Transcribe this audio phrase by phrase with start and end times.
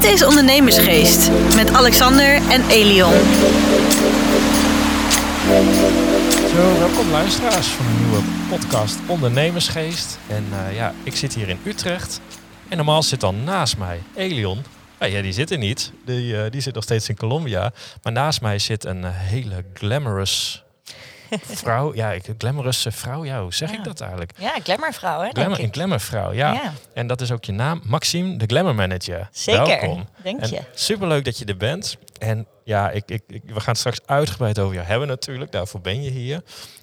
[0.00, 3.12] Dit is Ondernemersgeest met Alexander en Elion.
[6.54, 10.18] Zo, welkom luisteraars van een nieuwe podcast Ondernemersgeest.
[10.28, 12.20] En uh, ja, ik zit hier in Utrecht.
[12.68, 14.62] En normaal zit dan naast mij Elion.
[14.98, 15.92] Ah, ja, die zit er niet.
[16.04, 17.72] Die, uh, die zit nog steeds in Colombia.
[18.02, 20.64] Maar naast mij zit een uh, hele glamorous
[21.62, 21.94] vrouw.
[21.94, 23.24] Ja, ik, glamorous vrouw.
[23.24, 23.78] Ja, hoe zeg Ja.
[23.78, 24.32] ik dat eigenlijk?
[24.38, 25.28] Ja, glamourvrouw, hè?
[25.30, 26.52] Glamour, een glamourvrouw, ja.
[26.52, 26.72] Ja.
[26.94, 29.28] En dat is ook je naam, Maxime, de glamour manager.
[29.32, 30.08] Zeker, Welkom.
[30.22, 30.60] denk En je.
[30.74, 31.96] Superleuk dat je er bent.
[32.18, 35.52] En ja, ik, ik, ik- we gaan het straks uitgebreid over jou hebben natuurlijk.
[35.52, 36.42] Daarvoor ben je hier.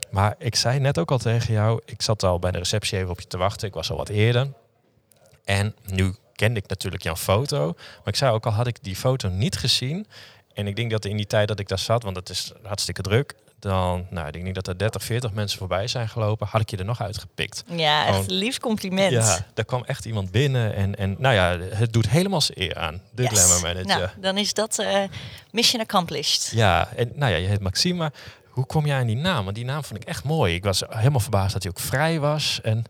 [0.09, 3.09] Maar ik zei net ook al tegen jou, ik zat al bij de receptie even
[3.09, 3.67] op je te wachten.
[3.67, 4.48] Ik was al wat eerder.
[5.45, 7.66] En nu kende ik natuurlijk jouw foto.
[7.75, 10.08] Maar ik zei ook al, had ik die foto niet gezien.
[10.53, 13.02] En ik denk dat in die tijd dat ik daar zat, want het is hartstikke
[13.02, 13.34] druk.
[13.59, 16.47] Dan, nou, ik denk dat er 30, 40 mensen voorbij zijn gelopen.
[16.47, 17.63] Had ik je er nog uitgepikt.
[17.67, 19.11] Ja, echt Gewoon- een lief compliment.
[19.11, 20.75] Ja, daar kwam echt iemand binnen.
[20.75, 23.02] En, en nou ja, het doet helemaal zijn eer aan.
[23.11, 23.31] De Yes.
[23.31, 23.86] glamour manager.
[23.99, 25.03] Nou, dan is dat eh,
[25.52, 26.52] mission accomplished.
[26.53, 27.97] Ja, en nou ja, je heet Maxime.
[27.97, 28.11] maar
[28.47, 29.44] Hoe kom jij aan die naam?
[29.44, 30.53] Want die naam vond ik echt mooi.
[30.55, 32.59] Ik was helemaal verbaasd dat hij ook vrij was.
[32.64, 32.83] En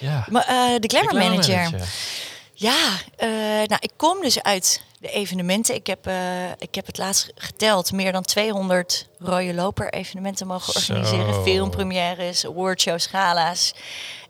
[0.00, 0.48] ja, Maar eh,
[0.80, 1.88] de glamour de glamour manager.
[2.52, 3.28] Ja, eh,
[3.66, 5.74] nou, ik kom dus uit de evenementen.
[5.74, 7.92] Ik heb, eh, ik heb het laatst geteld.
[7.92, 10.78] Meer dan 200 rode loper evenementen mogen Zo.
[10.78, 11.42] organiseren.
[11.42, 13.74] Filmpremières, awardshows, gala's.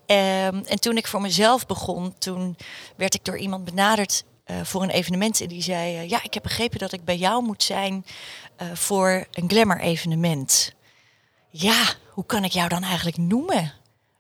[0.07, 2.57] Ehm, en toen ik voor mezelf begon, toen
[2.97, 5.41] werd ik door iemand benaderd eh, voor een evenement.
[5.41, 8.05] En die zei, eh, ja, ik heb begrepen dat ik bij jou moet zijn
[8.73, 10.73] voor een glamour evenement.
[11.51, 13.73] Ja, hoe kan ik jou dan eigenlijk noemen?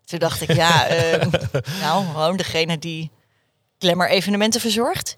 [0.05, 1.31] Toen dacht ik, ja, ehm,
[1.81, 3.11] nou, gewoon degene die
[3.79, 5.17] glamour evenementen verzorgt.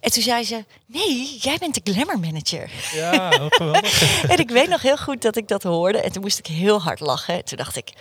[0.00, 2.70] En toen zei ze, nee, jij bent de glamour manager.
[2.92, 4.22] Ja, geweldig.
[4.28, 6.00] En ik weet nog heel goed dat ik dat hoorde.
[6.00, 7.34] En toen moest ik heel hard lachen.
[7.34, 7.92] En toen dacht ik,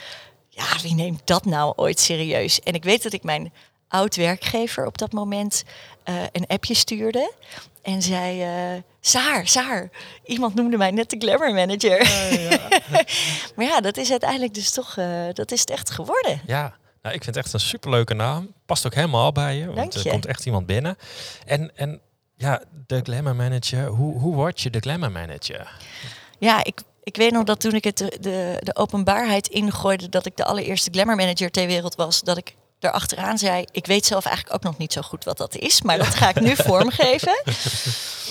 [0.49, 2.59] ja, wie neemt dat nou ooit serieus?
[2.59, 3.53] En ik weet dat ik mijn
[3.87, 5.63] oud-werkgever op dat moment
[6.03, 7.31] eh, een appje stuurde.
[7.81, 9.89] En zei, eh Saar, Saar,
[10.25, 11.97] iemand noemde mij net de glamour manager.
[13.55, 16.41] maar ja, dat is uiteindelijk dus toch, eh, dat is het echt geworden.
[16.45, 18.53] ja, nou, ik vind het echt een superleuke naam.
[18.65, 19.73] Past ook helemaal bij je.
[19.73, 20.97] Want er komt echt iemand binnen.
[21.45, 22.01] En, en
[22.35, 23.87] ja, de glamour manager.
[23.87, 25.79] Hoe, hoe word je de glamour manager?
[26.39, 30.25] Ja, ik, ik weet nog dat toen ik het de, de, de openbaarheid ingooide dat
[30.25, 34.25] ik de allereerste glamour manager ter wereld was, dat ik erachteraan zei, ik weet zelf
[34.25, 37.43] eigenlijk ook nog niet zo goed wat dat is, maar dat ga ik nu vormgeven.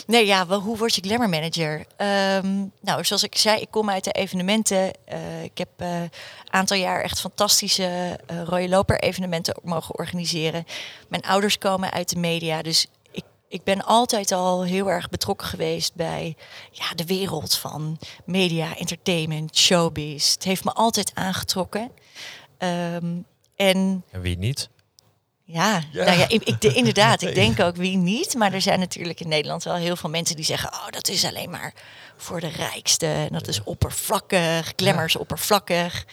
[0.07, 1.85] Nee, ja, wel, hoe word je glamour manager?
[1.97, 4.93] Ehm, nou, zoals ik zei, ik kom uit de evenementen.
[5.05, 6.11] Eh, ik heb een
[6.49, 10.65] aantal jaar echt fantastische eh rode loper evenementen mogen organiseren.
[11.09, 15.47] Mijn ouders komen uit de media, dus ik, ik ben altijd al heel erg betrokken
[15.47, 16.37] geweest bij
[16.71, 20.33] ja, de wereld van media, entertainment, showbiz.
[20.33, 21.91] Het heeft me altijd aangetrokken.
[22.59, 23.15] Ehm,
[23.57, 24.69] en En wie niet?
[25.45, 26.05] ja, Ja.
[26.05, 27.23] Nou ja ik, ik, de- inderdaad.
[27.23, 28.35] Ik denk ook wie niet.
[28.35, 30.73] Maar er zijn natuurlijk in Nederland wel heel veel mensen die zeggen...
[30.73, 31.75] oh, dat is alleen maar
[32.17, 33.07] voor de rijkste.
[33.07, 34.73] En dat is oppervlakkig.
[34.77, 36.05] Glamour is oppervlakkig.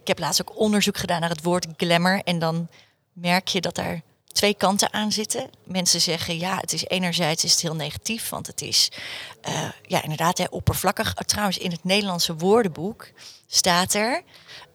[0.00, 2.20] Ik heb laatst ook onderzoek gedaan naar het woord glamour.
[2.24, 2.68] En dan
[3.12, 5.50] merk je dat daar twee kanten aan zitten.
[5.64, 8.28] Mensen zeggen, ja, het is enerzijds is het heel negatief.
[8.28, 8.90] Want het is,
[9.40, 11.14] eh, ja, inderdaad, hè, oppervlakkig.
[11.14, 13.10] Trouwens, in het Nederlandse woordenboek
[13.46, 14.22] staat er...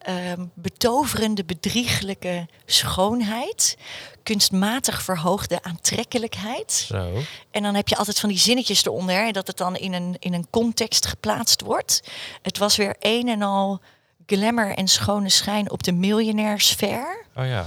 [0.03, 3.77] ehm, betoverende, bedrieglijke schoonheid,
[4.23, 6.71] kunstmatig verhoogde aantrekkelijkheid.
[6.71, 7.11] Zo.
[7.51, 10.33] En dan heb je altijd van die zinnetjes eronder, dat het dan in een, in
[10.33, 12.01] een context geplaatst wordt.
[12.41, 13.81] Het was weer een en al
[14.25, 17.25] glamour en schone schijn op de miljonairsfeer.
[17.35, 17.65] Oh ja.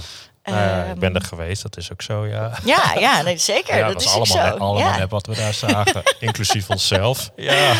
[0.53, 2.51] Nou ik ben Ehm, er geweest, dat is ook zo, ja.
[2.63, 3.77] Ja, ja, nee, zeker.
[3.77, 4.37] Ja, dat is allemaal, zo.
[4.37, 5.07] allemaal ja.
[5.07, 7.29] wat we daar zagen, inclusief onszelf.
[7.35, 7.73] Ja.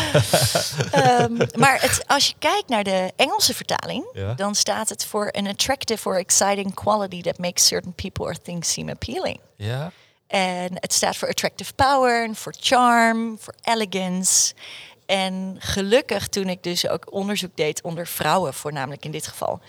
[0.90, 4.34] Ehm, maar het, als je kijkt naar de Engelse vertaling, Ja.
[4.34, 8.72] dan staat het voor an attractive or exciting quality that makes certain people or things
[8.72, 9.40] seem appealing.
[9.56, 9.90] Ja.
[10.26, 14.54] En het staat voor attractive power, voor charm, voor elegance.
[15.06, 19.60] En gelukkig toen ik dus ook onderzoek deed onder vrouwen, voornamelijk in dit geval,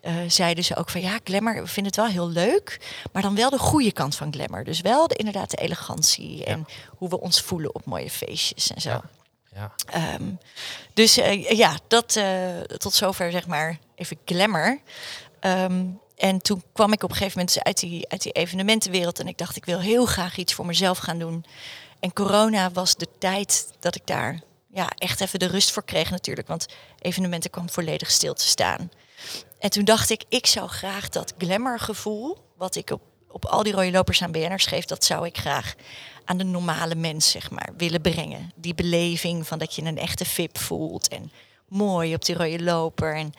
[0.00, 2.80] eh, zeiden ze ook van ja, glamour, we vinden het wel heel leuk,
[3.12, 4.64] maar dan wel de goede kant van glamour.
[4.64, 6.66] Dus wel de, inderdaad de elegantie en
[6.96, 8.88] hoe we ons voelen op mooie feestjes en zo.
[8.88, 9.02] Ja.
[9.54, 9.72] Ja.
[9.86, 10.30] Ehm,
[10.94, 14.80] dus eh, ja, dat eh, tot zover zeg maar even glamour.
[15.40, 15.84] Ehm,
[16.16, 19.28] en toen kwam ik op een gegeven moment dus uit die, uit die evenementenwereld en
[19.28, 21.44] ik dacht ik wil heel graag iets voor mezelf gaan doen.
[22.00, 26.10] En corona was de tijd dat ik daar ja, echt even de rust voor kreeg
[26.10, 26.66] natuurlijk, want
[26.98, 28.90] evenementen kwam volledig stil te staan.
[29.58, 33.72] En toen dacht ik, ik zou graag dat glamourgevoel, wat ik op, op al die
[33.72, 35.74] rode lopers aan BN'ers geef, dat zou ik graag
[36.24, 38.52] aan de normale mens, zeg maar, willen brengen.
[38.56, 41.32] Die beleving van dat je een echte VIP voelt en
[41.68, 43.16] mooi op die rode loper.
[43.16, 43.32] En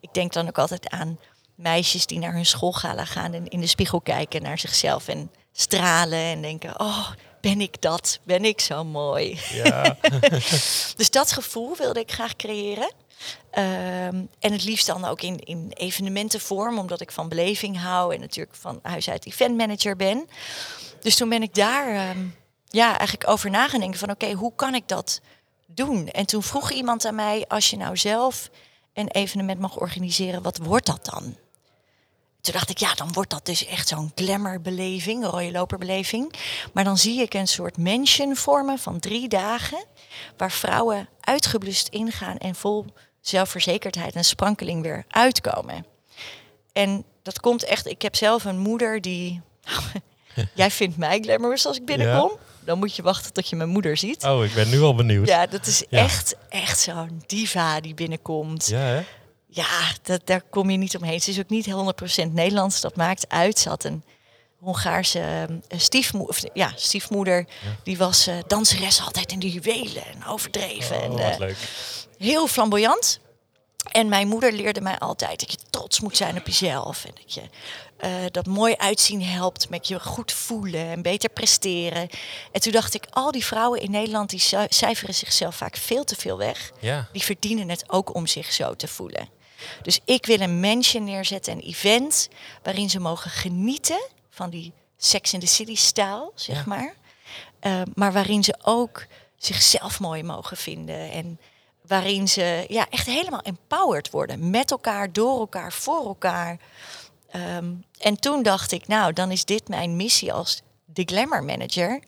[0.00, 1.18] ik denk dan ook altijd aan
[1.54, 6.18] meisjes die naar hun schoolgala gaan en in de spiegel kijken naar zichzelf en stralen
[6.18, 7.10] en denken, oh,
[7.44, 8.20] ben ik dat?
[8.22, 9.40] Ben ik zo mooi?
[9.52, 9.96] Ja.
[10.96, 12.92] Dus dat gevoel wilde ik graag creëren.
[13.50, 18.20] Ehm, en het liefst dan ook in, in evenementenvorm, omdat ik van beleving hou en
[18.20, 20.28] natuurlijk van huis uit eventmanager ben.
[21.00, 22.26] Dus toen ben ik daar ehm,
[22.68, 25.20] ja, eigenlijk over na gaan denken van oké, hoe kan ik dat
[25.66, 26.08] doen?
[26.08, 28.50] En toen vroeg iemand aan mij, als je nou zelf
[28.92, 31.36] een evenement mag organiseren, wat wordt dat dan?
[32.44, 36.32] Toen dacht ik, ja, dan wordt dat dus echt zo'n glamourbeleving, een rode loperbeleving.
[36.72, 39.84] Maar dan zie ik een soort mansion vormen van drie dagen,
[40.36, 42.84] waar vrouwen uitgeblust ingaan en vol
[43.20, 45.86] zelfverzekerdheid en sprankeling weer uitkomen.
[46.72, 49.40] En dat komt echt, ik heb zelf een moeder die,
[50.54, 52.32] jij vindt mij glamorous als ik binnenkom.
[52.60, 54.24] Dan moet je wachten tot je mijn moeder ziet.
[54.24, 55.28] Oh, ik ben nu al benieuwd.
[55.28, 55.98] Ja, dat is Ja.
[55.98, 58.66] echt, echt zo'n diva die binnenkomt.
[58.66, 59.02] Ja, hè?
[59.54, 61.20] Ja, dat, daar kom je niet omheen.
[61.20, 61.66] Ze is ook niet
[62.26, 62.80] 100% Nederlands.
[62.80, 63.58] Dat maakt uit.
[63.58, 64.04] Ze had een
[64.58, 65.20] Hongaarse
[65.68, 66.50] eh, stiefmoeder.
[66.52, 67.46] Ja, stiefmoeder.
[67.84, 70.96] Die was eh, danseres altijd in de juwelen en overdreven.
[70.96, 71.38] Oh, en, eh,
[72.18, 73.20] heel flamboyant.
[73.92, 77.04] En mijn moeder leerde mij altijd dat je trots moet zijn op jezelf.
[77.04, 77.42] En dat je
[77.96, 82.08] eh, dat mooi uitzien helpt met je goed voelen en beter presteren.
[82.52, 86.04] En toen dacht ik, al die vrouwen in Nederland die ci- cijferen zichzelf vaak veel
[86.04, 86.70] te veel weg.
[86.80, 87.08] Ja.
[87.12, 89.28] Die verdienen het ook om zich zo te voelen.
[89.82, 92.28] Dus ik wil een mansion neerzetten, een event
[92.62, 96.62] waarin ze mogen genieten van die Sex in the City stijl, zeg Ja.
[96.66, 96.94] maar.
[97.60, 99.06] Eh, maar waarin ze ook
[99.36, 101.10] zichzelf mooi mogen vinden.
[101.10, 101.40] En
[101.86, 104.50] waarin ze ja, echt helemaal empowered worden.
[104.50, 106.58] Met elkaar, door elkaar, voor elkaar.
[107.30, 112.00] Ehm, en toen dacht ik, nou, dan is dit mijn missie als de glamour manager.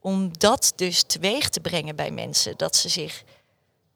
[0.00, 2.56] Om dat dus teweeg te brengen bij mensen.
[2.56, 3.22] Dat ze zich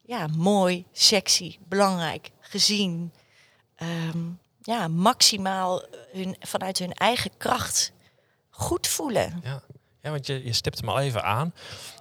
[0.05, 3.13] ja, mooi, sexy, belangrijk, gezien.
[3.77, 4.19] ehm,
[4.63, 5.83] ja, maximaal
[6.13, 7.93] hun, vanuit hun eigen kracht
[8.51, 9.41] goed voelen.
[9.45, 9.63] Ja,
[10.03, 11.55] ja want je, je stipt hem al even aan.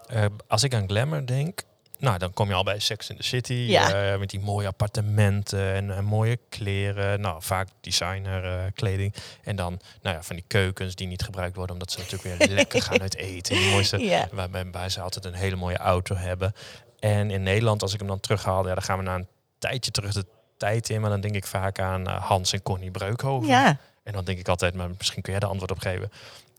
[0.07, 1.61] Eh, als ik aan glamour denk,
[1.97, 3.53] nou, dan kom je al bij Sex in the City.
[3.53, 4.11] Ja.
[4.13, 7.21] eh, met die mooie appartementen en, en mooie kleren.
[7.21, 9.13] Nou, vaak designer eh, kleding.
[9.43, 12.49] En dan nou ja, van die keukens die niet gebruikt worden, omdat ze natuurlijk weer
[12.57, 13.55] lekker gaan uit eten.
[13.55, 14.27] Die mooiste, Ja.
[14.31, 16.53] waarbij ze altijd een hele mooie auto hebben.
[16.99, 19.91] En in Nederland, als ik hem dan terughaal, ja, dan gaan we na een tijdje
[19.91, 20.25] terug de
[20.59, 21.01] tijd in.
[21.01, 23.47] Maar dan denk ik vaak aan eh, Hans en Connie Breukhoven.
[23.47, 26.11] Ja, En dan denk ik altijd, maar misschien kun jij daar antwoord op geven.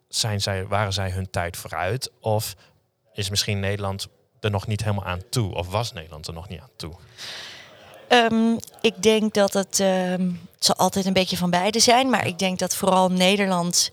[0.09, 2.11] Zijn zij, waren zij hun tijd vooruit?
[2.21, 2.55] Of
[3.13, 4.09] is misschien Nederland
[4.41, 5.55] er nog niet helemaal aan toe?
[5.55, 6.93] Of was Nederland er nog niet aan toe?
[8.09, 12.27] Ehm, ik denk dat het, ehm, het zal altijd een beetje van beide zijn, maar
[12.27, 13.91] ik denk dat vooral Nederland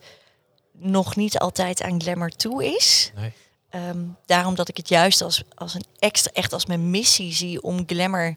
[0.71, 3.11] nog niet altijd aan glamour toe is.
[3.15, 3.33] Nee.
[3.69, 7.61] Ehm, daarom dat ik het juist als, als een extra, echt als mijn missie zie
[7.61, 8.33] om glamour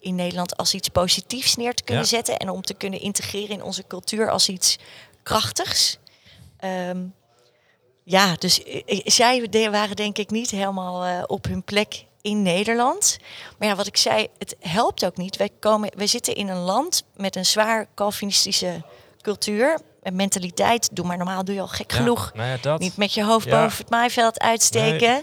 [0.00, 2.08] in Nederland als iets positiefs neer te kunnen Ja.
[2.10, 4.78] zetten en om te kunnen integreren in onze cultuur als iets
[5.22, 5.98] krachtigs.
[6.58, 7.04] Ehm,
[8.04, 12.42] ja, dus eh, eh, zij waren denk ik niet helemaal eh, op hun plek in
[12.42, 13.18] Nederland.
[13.58, 15.36] Maar ja, wat ik zei, het helpt ook niet.
[15.36, 18.82] Wij, komen, wij zitten in een land met een zwaar Calvinistische
[19.20, 19.78] cultuur.
[20.02, 22.32] En mentaliteit, doe maar normaal, doe je al gek Ja, genoeg.
[22.34, 22.76] Nou ja.
[22.78, 23.62] Niet met je hoofd Ja.
[23.62, 25.22] boven het maaiveld uitsteken.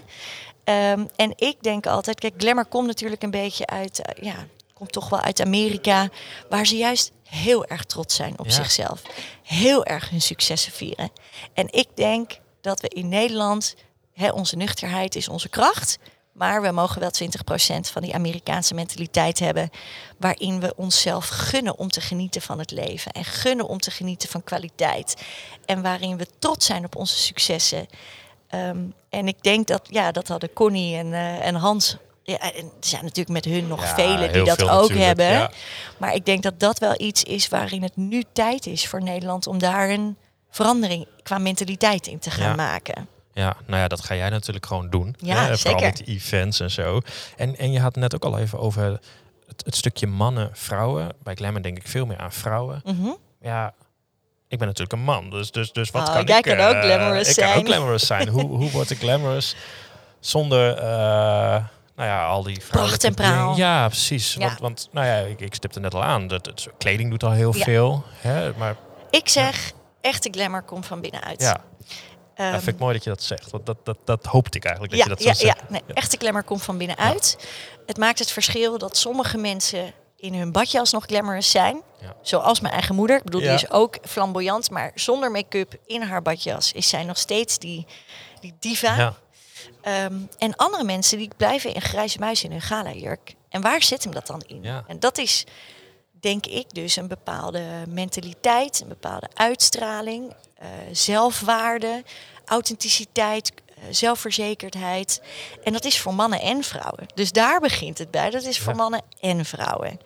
[0.64, 4.46] Ehm, en ik denk altijd, kijk, glamour komt natuurlijk een beetje uit, ja,
[4.76, 6.08] komt toch wel uit Amerika,
[6.48, 8.52] waar ze juist heel erg trots zijn op Ja.
[8.52, 9.02] zichzelf.
[9.42, 11.10] Heel erg hun successen vieren.
[11.54, 13.74] En ik denk dat we in Nederland,
[14.12, 15.98] hè, onze nuchterheid is onze kracht.
[16.32, 19.70] Maar we mogen wel 20% van die Amerikaanse mentaliteit hebben.
[20.18, 23.12] Waarin we onszelf gunnen om te genieten van het leven.
[23.12, 25.22] En gunnen om te genieten van kwaliteit.
[25.64, 27.86] En waarin we trots zijn op onze successen.
[28.48, 28.78] Ehm,
[29.08, 31.96] en ik denk dat, ja, dat hadden Connie en, eh, en Hans.
[32.28, 35.26] Ja, en er zijn natuurlijk met hun nog Ja, velen die dat ook natuurlijk, hebben.
[35.26, 35.50] ja.
[35.98, 39.46] Maar ik denk dat dat wel iets is waarin het nu tijd is voor Nederland
[39.46, 40.16] om daar een
[40.50, 42.54] verandering qua mentaliteit in te gaan Ja.
[42.54, 43.08] maken.
[43.32, 45.14] Ja, nou ja, dat ga jij natuurlijk gewoon doen.
[45.18, 47.00] Ja, hè, Vooral met events en zo.
[47.36, 48.82] En, en je had net ook al even over
[49.46, 51.08] het, het stukje mannen, vrouwen.
[51.22, 52.80] Bij Glamour denk ik veel meer aan vrouwen.
[52.84, 53.08] Mhm.
[53.40, 53.74] Ja,
[54.48, 56.44] ik ben natuurlijk een man, dus, dus, dus wat Oh, kan jij ik...
[56.44, 57.58] kan ook eh, glamorous ik kan zijn.
[57.58, 58.28] ook glamorous zijn.
[58.28, 59.56] hoe, hoe word ik glamorous
[60.20, 61.64] zonder, eh,
[61.96, 63.56] nou ja, al die vrouwelijke en praal.
[63.56, 64.32] Ja, precies.
[64.34, 64.38] Ja.
[64.48, 66.26] Want, want, nou ja, ik, ik stipte net al aan.
[66.26, 67.64] Dat, het, kleding doet al heel Ja.
[67.64, 68.04] veel.
[68.20, 68.76] Hè, maar
[69.10, 71.40] Ik zeg, echte glamour komt van binnenuit.
[71.40, 71.60] ja,
[72.34, 73.50] dat vind ik mooi dat je dat zegt.
[73.50, 75.72] Want dat, dat, dat hoopte ik eigenlijk dat ja, je dat zou ja, zeggen.
[75.86, 77.48] nee, echte glamour komt van binnenuit.
[77.86, 81.82] Het maakt het verschil dat sommige mensen in hun badjas nog glamorous zijn.
[82.00, 82.14] Ja.
[82.22, 83.16] Zoals mijn eigen moeder.
[83.16, 83.46] Ik bedoel, Ja.
[83.46, 84.70] die is ook flamboyant.
[84.70, 87.86] Maar zonder make-up in haar badjas is zij nog steeds die,
[88.40, 88.96] die diva.
[88.96, 89.14] Ja.
[89.80, 93.34] Ehm, en andere mensen die blijven in grijze muis in hun gala-jurk.
[93.48, 94.62] En waar zit hem dat dan in?
[94.62, 94.84] Ja.
[94.86, 95.44] En dat is,
[96.20, 102.04] denk ik, dus een bepaalde mentaliteit, een bepaalde uitstraling, eh, zelfwaarde,
[102.44, 105.22] authenticiteit, eh, zelfverzekerdheid.
[105.64, 107.06] En dat is voor mannen en vrouwen.
[107.14, 108.30] Dus daar begint het bij.
[108.30, 108.78] Dat is voor Ja.
[108.78, 110.00] mannen en vrouwen.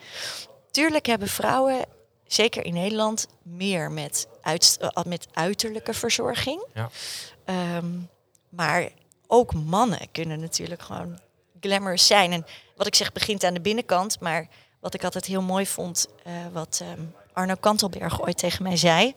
[0.71, 1.85] Tuurlijk hebben vrouwen,
[2.27, 6.65] zeker in Nederland, meer met, uit, eh, met uiterlijke verzorging.
[6.75, 6.91] Ja.
[7.45, 7.87] Ehm,
[8.49, 8.89] maar
[9.31, 11.19] ook mannen kunnen natuurlijk gewoon
[11.61, 12.33] glamorous zijn.
[12.33, 12.47] En
[12.77, 14.21] wat ik zeg, begint aan de binnenkant.
[14.21, 14.49] Maar
[14.81, 17.01] wat ik altijd heel mooi vond, eh, wat ehm,
[17.33, 19.15] Arno Kantelberg ooit tegen mij zei.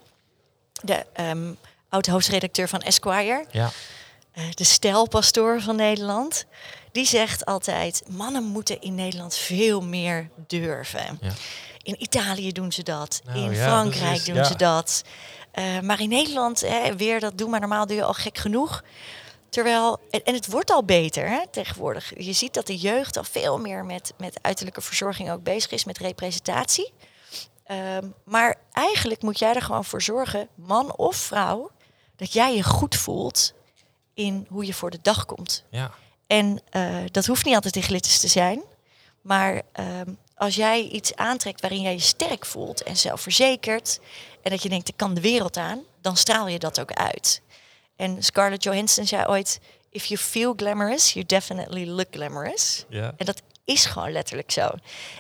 [0.82, 1.54] De ehm,
[1.90, 3.70] oud-hoofdredacteur van Esquire, Ja.
[4.32, 6.46] eh, de stijlpastoor van Nederland.
[6.92, 11.18] Die zegt altijd, mannen moeten in Nederland veel meer durven.
[11.22, 11.32] Ja.
[11.84, 15.04] In Italië doen ze dat, Nou in ja, Frankrijk precies, doen ze dat.
[15.52, 18.84] Eh, maar in Nederland, hè, weer dat doe maar normaal, doe je al gek genoeg.
[19.54, 22.12] Terwijl, en, het wordt al beter hè, tegenwoordig.
[22.18, 25.84] Je ziet dat de jeugd al veel meer met, met uiterlijke verzorging ook bezig is,
[25.84, 26.94] met representatie.
[27.64, 31.72] Ehm, maar eigenlijk moet jij er gewoon voor zorgen, man of vrouw,
[32.16, 33.54] dat jij je goed voelt
[34.14, 35.64] in hoe je voor de dag komt.
[35.70, 35.92] Ja.
[36.28, 38.64] En eh, dat hoeft niet altijd in glitters te zijn.
[39.22, 44.00] Maar ehm, als jij iets aantrekt waarin jij je sterk voelt en zelfverzekerd.
[44.42, 45.82] En dat je denkt, ik kan de wereld aan.
[46.02, 47.42] Dan straal je dat ook uit.
[47.96, 49.60] En Scarlett Johansson zei ooit...
[49.90, 52.86] If you feel glamorous, you definitely look glamorous.
[52.90, 53.14] Ja.
[53.18, 54.70] En dat is gewoon letterlijk zo.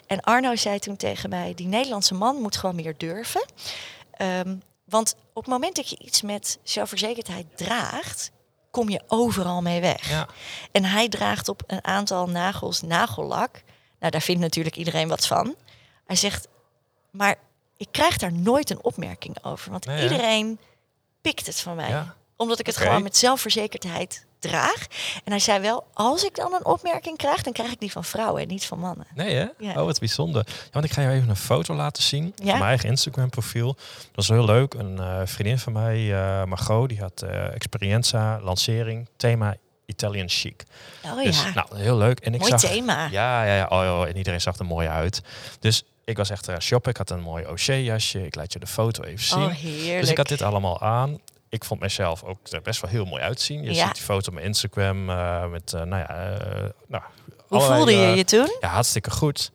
[0.08, 1.54] En Arno zei toen tegen mij...
[1.54, 3.46] Die Nederlandse man moet gewoon meer durven.
[4.12, 8.32] Ehm, want op het moment dat je iets met zelfverzekerdheid draagt...
[8.72, 10.10] kom je overal mee weg.
[10.10, 10.28] Ja.
[10.72, 13.62] En hij draagt op een aantal nagels nagellak.
[14.00, 15.56] Nou, daar vindt natuurlijk iedereen wat van.
[16.06, 16.48] Hij zegt,
[17.12, 17.36] maar
[17.78, 19.72] ik krijg daar nooit een opmerking over.
[19.72, 20.60] Want Nee, iedereen
[21.22, 21.90] pikt het van mij.
[21.90, 22.16] Ja.
[22.44, 24.86] Omdat ik het gewoon met zelfverzekerdheid draag.
[25.24, 28.04] En hij zei wel, als ik dan een opmerking krijg, dan krijg ik die van
[28.04, 29.08] vrouwen en niet van mannen.
[29.16, 29.46] Nee hè?
[29.58, 29.70] Ja.
[29.70, 30.44] Oh, wat bijzonder.
[30.48, 32.32] Ja, want ik ga je even een foto laten zien Ja?
[32.36, 33.76] van mijn eigen Instagram profiel.
[34.12, 34.74] Dat is heel leuk.
[34.74, 40.64] Een eh, vriendin van mij, eh Margot, die had eh Experienza, lancering, thema Italian chic.
[41.06, 42.20] Oh Dus ja, nou, heel leuk.
[42.20, 43.08] En ik mooi zag, thema.
[43.12, 43.66] Ja, ja, ja.
[43.70, 45.22] Oh, oh, en iedereen zag er mooi uit.
[45.60, 46.92] Dus ik was echt uh, shoppen.
[46.92, 48.26] Ik had een mooi OC-jasje.
[48.26, 49.44] Ik laat je de foto even zien.
[49.44, 50.00] Oh, heerlijk.
[50.00, 51.20] dus ik had dit allemaal aan.
[51.54, 53.64] Ik vond mezelf ook er best wel heel mooi uitzien.
[53.64, 53.86] Je Ja.
[53.86, 57.04] ziet die foto op mijn Instagram uh, met, uh, nou ja, uh, nou,
[57.48, 58.58] Hoe allerlei, voelde je je toen?
[58.60, 59.52] Ja, hartstikke goed.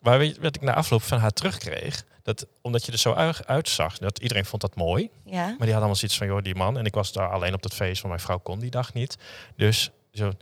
[0.00, 2.04] Maar weet je wat ik na afloop van haar terugkreeg?
[2.22, 5.10] Dat, omdat je er zo uit, uitzag, dat iedereen vond dat mooi.
[5.24, 5.46] Ja.
[5.46, 6.78] Maar die had allemaal zoiets van, joh, die man.
[6.78, 9.16] En ik was daar alleen op dat feest, want mijn vrouw kon die dag niet.
[9.56, 10.32] Dus zo,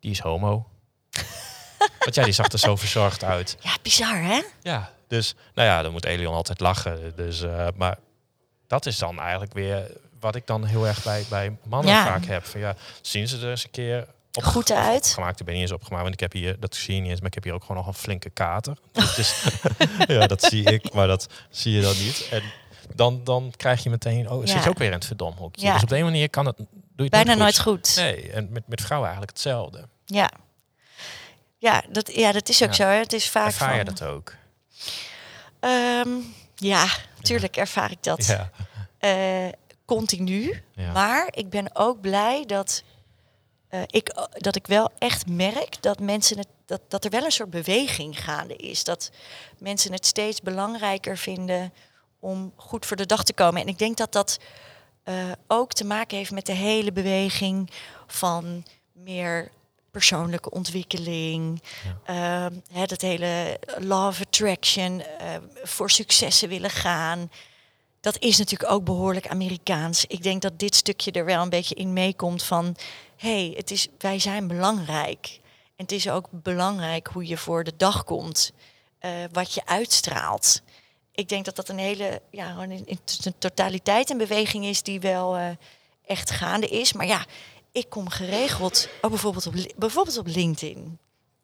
[0.00, 0.66] die is homo.
[1.98, 3.56] Want ja, die zag er zo verzorgd uit.
[3.60, 4.40] Ja, bizar hè?
[4.62, 7.12] Ja, dus nou ja, dan moet Elion altijd lachen.
[7.16, 7.44] Dus,
[7.76, 7.98] maar
[8.66, 9.90] dat is dan eigenlijk weer
[10.20, 12.04] wat ik dan heel erg bij, bij mannen Ja.
[12.04, 12.44] vaak heb.
[12.46, 15.04] Van, ja, zien ze er eens een keer op, Goed uit.
[15.06, 17.18] Opgemaakt, ik ben niet eens opgemaakt, want ik heb hier, dat zie je niet eens,
[17.18, 18.76] maar ik heb hier ook gewoon nog een flinke kater.
[18.92, 19.42] Dat is,
[20.06, 22.28] ja, dat zie ik, maar dat zie je dan niet.
[22.30, 22.42] En
[22.94, 24.52] dan, dan krijg je meteen, oh, Ja.
[24.52, 25.66] zit je ook weer in het verdomhokje.
[25.66, 25.72] Ja.
[25.72, 27.88] Dus op de een manier kan het, doe je het Bijna nooit goed.
[27.88, 27.96] goed.
[27.96, 29.88] Nee, en met, met vrouwen eigenlijk hetzelfde.
[30.06, 30.30] Ja.
[31.58, 32.74] Ja dat, ja, dat is ook Ja.
[32.74, 32.84] zo.
[32.84, 32.94] Hè.
[32.98, 34.34] Het is vaak Ervaar je dat ook?
[35.60, 36.08] Ehm,
[36.54, 36.86] ja,
[37.22, 38.50] tuurlijk ervaar ik dat Ja.
[39.96, 40.62] Continu.
[40.74, 40.92] Ja.
[40.92, 42.82] Maar ik ben ook blij dat,
[43.68, 47.32] eh, ik, dat ik wel echt merk dat mensen het, dat, dat er wel een
[47.32, 48.84] soort beweging gaande is.
[48.84, 49.10] Dat
[49.58, 51.72] mensen het steeds belangrijker vinden
[52.18, 53.62] om goed voor de dag te komen.
[53.62, 54.38] En ik denk dat dat
[55.02, 55.14] eh,
[55.46, 57.70] ook te maken heeft met de hele beweging
[58.06, 59.50] van meer
[59.90, 61.62] persoonlijke ontwikkeling.
[62.04, 67.30] Ehm, hè, dat hele law of attraction, eh, voor successen willen gaan.
[68.00, 70.04] Dat is natuurlijk ook behoorlijk Amerikaans.
[70.04, 72.76] Ik denk dat dit stukje er wel een beetje in meekomt van...
[73.16, 75.40] hé, hey, is, wij zijn belangrijk.
[75.76, 78.52] En het is ook belangrijk hoe je voor de dag komt.
[78.98, 80.62] eh, wat je uitstraalt.
[81.12, 82.66] Ik denk dat dat een hele, ja,
[83.04, 85.48] zijn totaliteit een beweging is die wel eh,
[86.04, 86.92] echt gaande is.
[86.92, 87.26] Maar ja,
[87.72, 90.98] ik kom geregeld, ook bijvoorbeeld op, bijvoorbeeld op LinkedIn.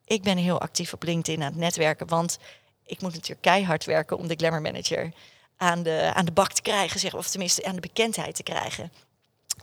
[0.04, 2.38] Ik ben heel actief op LinkedIn aan het netwerken, want
[2.84, 5.12] ik moet natuurlijk keihard werken om de Glamour Manager
[5.56, 8.92] aan de, aan de bak te krijgen, zeg, of tenminste aan de bekendheid te krijgen.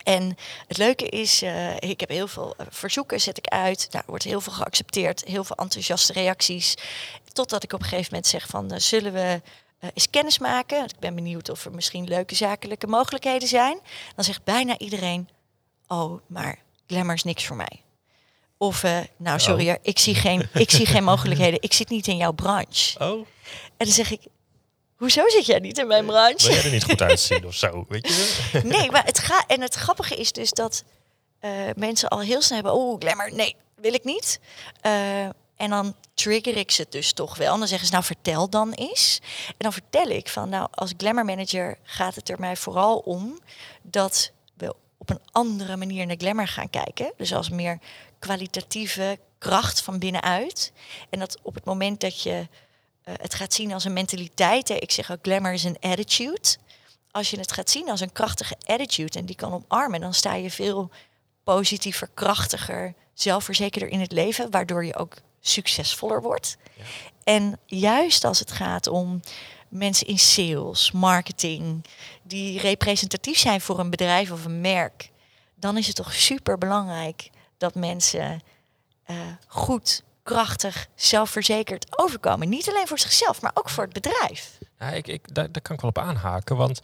[0.03, 3.91] En het leuke is, eh, ik heb heel veel eh, verzoeken, zet ik uit.
[3.91, 6.77] Daar wordt heel veel geaccepteerd, heel veel enthousiaste reacties.
[7.33, 9.41] Totdat ik op een gegeven moment zeg van, eh, zullen we
[9.93, 10.83] eens kennis maken?
[10.83, 13.79] Ik ben benieuwd of er misschien leuke zakelijke mogelijkheden zijn.
[14.15, 15.29] Dan zegt bijna iedereen,
[15.87, 17.81] oh, maar glamour is niks voor mij.
[18.57, 18.83] Of,
[19.17, 21.61] nou sorry, hoor, ik, zie geen, ik zie geen mogelijkheden.
[21.61, 22.99] Ik zit niet in jouw branche.
[22.99, 23.27] Oh,
[23.77, 24.21] En dan zeg ik,
[25.03, 26.47] hoezo zit jij niet in mijn branche?
[26.47, 27.85] wil jij er niet goed uitzien of zo?
[27.89, 28.61] Weet je?
[28.63, 29.43] Nee, maar het gaat.
[29.47, 30.83] En het grappige is dus dat
[31.39, 32.75] eh, mensen al heel snel hebben.
[32.75, 34.39] Oh, glamour, nee, wil ik niet.
[34.81, 35.23] Eh,
[35.55, 37.53] en dan trigger ik ze dus toch wel.
[37.53, 39.19] En dan zeggen ze, nou vertel dan eens.
[39.47, 43.39] En dan vertel ik van, nou als glamour manager gaat het er mij vooral om
[43.81, 47.13] dat we op een andere manier naar glamour gaan kijken.
[47.17, 47.79] Dus als meer
[48.19, 50.71] kwalitatieve kracht van binnenuit.
[51.09, 52.47] En dat op het moment dat je
[53.03, 54.67] het gaat zien als een mentaliteit.
[54.67, 56.55] Hè, ik zeg ook glamour is een attitude.
[57.11, 60.33] Als je het gaat zien als een krachtige attitude en die kan omarmen, dan sta
[60.33, 60.89] je veel
[61.43, 66.57] positiever, krachtiger, zelfverzekerder in het leven, waardoor je ook succesvoller wordt.
[66.75, 66.83] Ja.
[67.23, 69.21] En juist als het gaat om
[69.69, 71.85] mensen in sales, marketing,
[72.23, 75.09] die representatief zijn voor een bedrijf of een merk,
[75.55, 78.41] dan is het toch super belangrijk dat mensen
[79.07, 79.17] uh,
[79.47, 82.49] goed, krachtig, zelfverzekerd overkomen.
[82.49, 84.57] Niet alleen voor zichzelf, maar ook voor het bedrijf.
[84.79, 86.81] Ja, ik, ik, daar, daar kan ik wel op aanhaken, want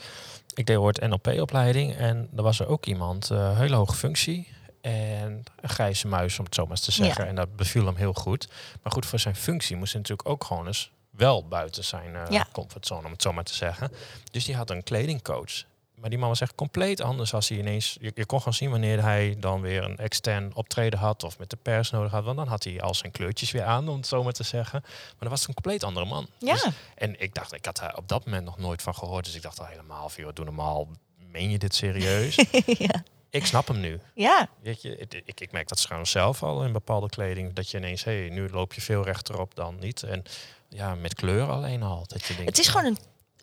[0.53, 4.48] ik deed ooit NLP-opleiding en er was er ook iemand, uh, hele hoge functie,
[4.81, 7.27] en een grijze muis, om het zo maar eens te zeggen.
[7.27, 8.48] En dat beviel hem heel goed.
[8.84, 12.41] Maar goed, voor zijn functie moest hij natuurlijk ook gewoon eens wel buiten zijn uh,
[12.51, 13.91] comfortzone, om het zo maar te zeggen.
[14.31, 15.63] Dus die had een kledingcoach.
[16.00, 17.98] Maar die man was echt compleet anders als hij ineens...
[18.01, 21.24] Je, je, kon gewoon zien wanneer hij dan weer een extern optreden had...
[21.24, 22.24] of met de pers nodig had.
[22.24, 24.79] Want dan had hij al zijn kleurtjes weer aan, om het zo maar te zeggen.
[24.82, 26.27] Maar dat was een compleet andere man.
[26.38, 26.53] Ja.
[26.53, 29.25] Dus, en ik dacht, ik had daar op dat moment nog nooit van gehoord.
[29.25, 30.88] Dus ik dacht al helemaal, joh, doe normaal.
[31.32, 32.36] Meen je dit serieus?
[32.65, 33.03] ja.
[33.29, 34.00] Ik snap hem nu.
[34.13, 34.50] Ja.
[34.62, 37.53] Weet je, ik, ik merk dat trouwens zelf al in bepaalde kleding.
[37.53, 40.03] Dat je ineens, hé, hey, nu loop je veel rechterop dan niet.
[40.03, 40.24] En
[40.70, 42.03] ja, met kleur alleen al.
[42.08, 42.98] Dat je denkt, het is gewoon een,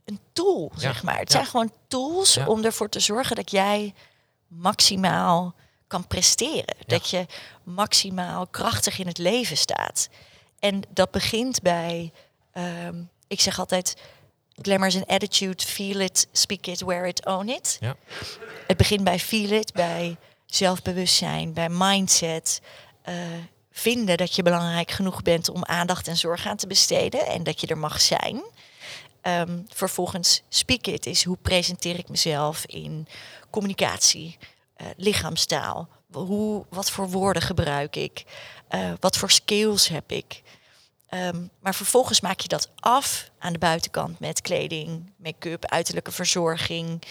[0.06, 1.18] een tool, zeg maar.
[1.18, 3.94] Het zijn gewoon tools om ervoor te zorgen dat jij
[4.46, 5.54] maximaal
[5.86, 6.76] kan presteren.
[6.86, 7.26] Dat je
[7.62, 10.08] maximaal krachtig in het leven staat.
[10.58, 12.12] En dat begint bij,
[12.52, 13.96] ehm, ik zeg altijd,
[14.62, 17.76] glamour is een attitude, feel it, speak it, wear it, own it.
[17.80, 17.96] Ja.
[18.66, 22.60] Het begint bij feel it, bij zelfbewustzijn, bij mindset.
[23.08, 23.14] Uh,
[23.70, 27.60] vinden dat je belangrijk genoeg bent om aandacht en zorg aan te besteden en dat
[27.60, 28.42] je er mag zijn.
[29.26, 33.08] Um, vervolgens speak it is hoe presenteer ik mezelf in
[33.50, 34.38] communicatie,
[34.76, 35.88] uh, lichaamstaal.
[36.12, 38.24] Hoe, wat voor woorden gebruik ik?
[38.70, 40.42] Uh, wat voor skills heb ik?
[41.10, 47.02] Um, maar vervolgens maak je dat af aan de buitenkant met kleding, make-up, uiterlijke verzorging.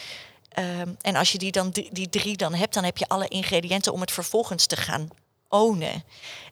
[0.59, 3.93] Um, en als je die, dan, die drie dan hebt, dan heb je alle ingrediënten
[3.93, 5.07] om het vervolgens te gaan
[5.49, 6.03] ownen.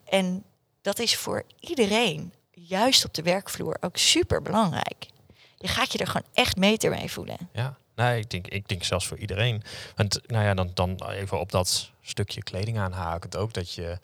[0.05, 0.43] En
[0.81, 5.11] dat is voor iedereen, juist op de werkvloer, ook super belangrijk.
[5.63, 7.37] Je gaat je er gewoon echt meter mee voelen.
[7.53, 9.63] Ja, nee, ik denk, ik denk zelfs voor iedereen.
[9.95, 13.99] Want nou ja, dan, dan even op dat stukje kleding aanhakend ook dat je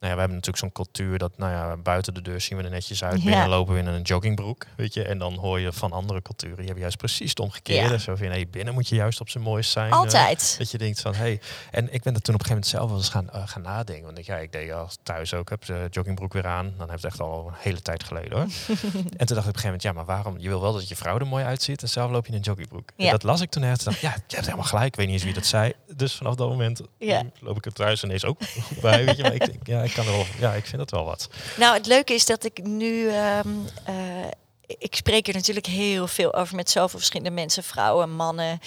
[0.00, 2.64] nou ja, we hebben natuurlijk zo'n cultuur dat, nou ja, buiten de deur zien we
[2.64, 3.24] er netjes uit.
[3.24, 5.04] Binnen lopen we in een joggingbroek, weet je.
[5.04, 7.98] En dan hoor je van andere culturen, die hebben juist precies het omgekeerde.
[7.98, 9.92] Zo van, hey, binnen moet je juist op zijn mooist zijn.
[9.92, 10.50] Altijd.
[10.52, 11.40] Uh, dat je denkt van, hey.
[11.70, 13.62] En ik ben er toen op een gegeven moment zelf wel eens gaan, uh, gaan
[13.62, 14.04] nadenken.
[14.04, 16.74] Want ik, ja, ik deed als thuis ook, heb de joggingbroek weer aan.
[16.78, 18.46] Dan heb het echt al een hele tijd geleden hoor.
[19.20, 20.38] en toen dacht ik op een gegeven moment, ja, maar waarom?
[20.38, 22.44] Je wil wel dat je vrouw er mooi uitziet en zelf loop je in een
[22.44, 22.90] joggingbroek.
[22.96, 23.04] Ja.
[23.04, 23.84] En dat las ik toen echt.
[23.84, 24.86] dacht ja, je hebt helemaal gelijk.
[24.86, 25.72] Ik weet niet eens wie dat zei.
[25.96, 27.22] Dus vanaf dat moment ja.
[27.40, 28.38] loop ik er thuis ineens ook
[28.82, 29.22] bij, weet je.
[29.22, 31.28] Maar ik, ja, ik kan er wel, ja, ik vind dat wel wat.
[31.56, 33.08] Nou, het leuke is dat ik nu.
[33.08, 34.26] Um, uh,
[34.66, 38.60] ik spreek er natuurlijk heel veel over met zoveel verschillende mensen, vrouwen, mannen.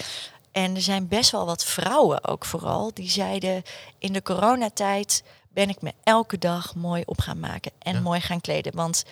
[0.52, 3.64] En er zijn best wel wat vrouwen ook vooral, die zeiden
[3.98, 8.42] in de coronatijd ben ik me elke dag mooi op gaan maken en mooi gaan
[8.42, 8.76] kleden.
[8.76, 9.04] Want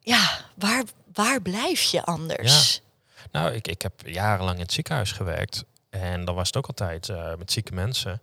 [0.00, 2.74] ja, waar, waar blijf je anders?
[2.74, 2.80] Ja.
[3.40, 5.64] Nou, ik, ik heb jarenlang in het ziekenhuis gewerkt.
[5.90, 8.20] En dan was het ook altijd uh, met zieke mensen.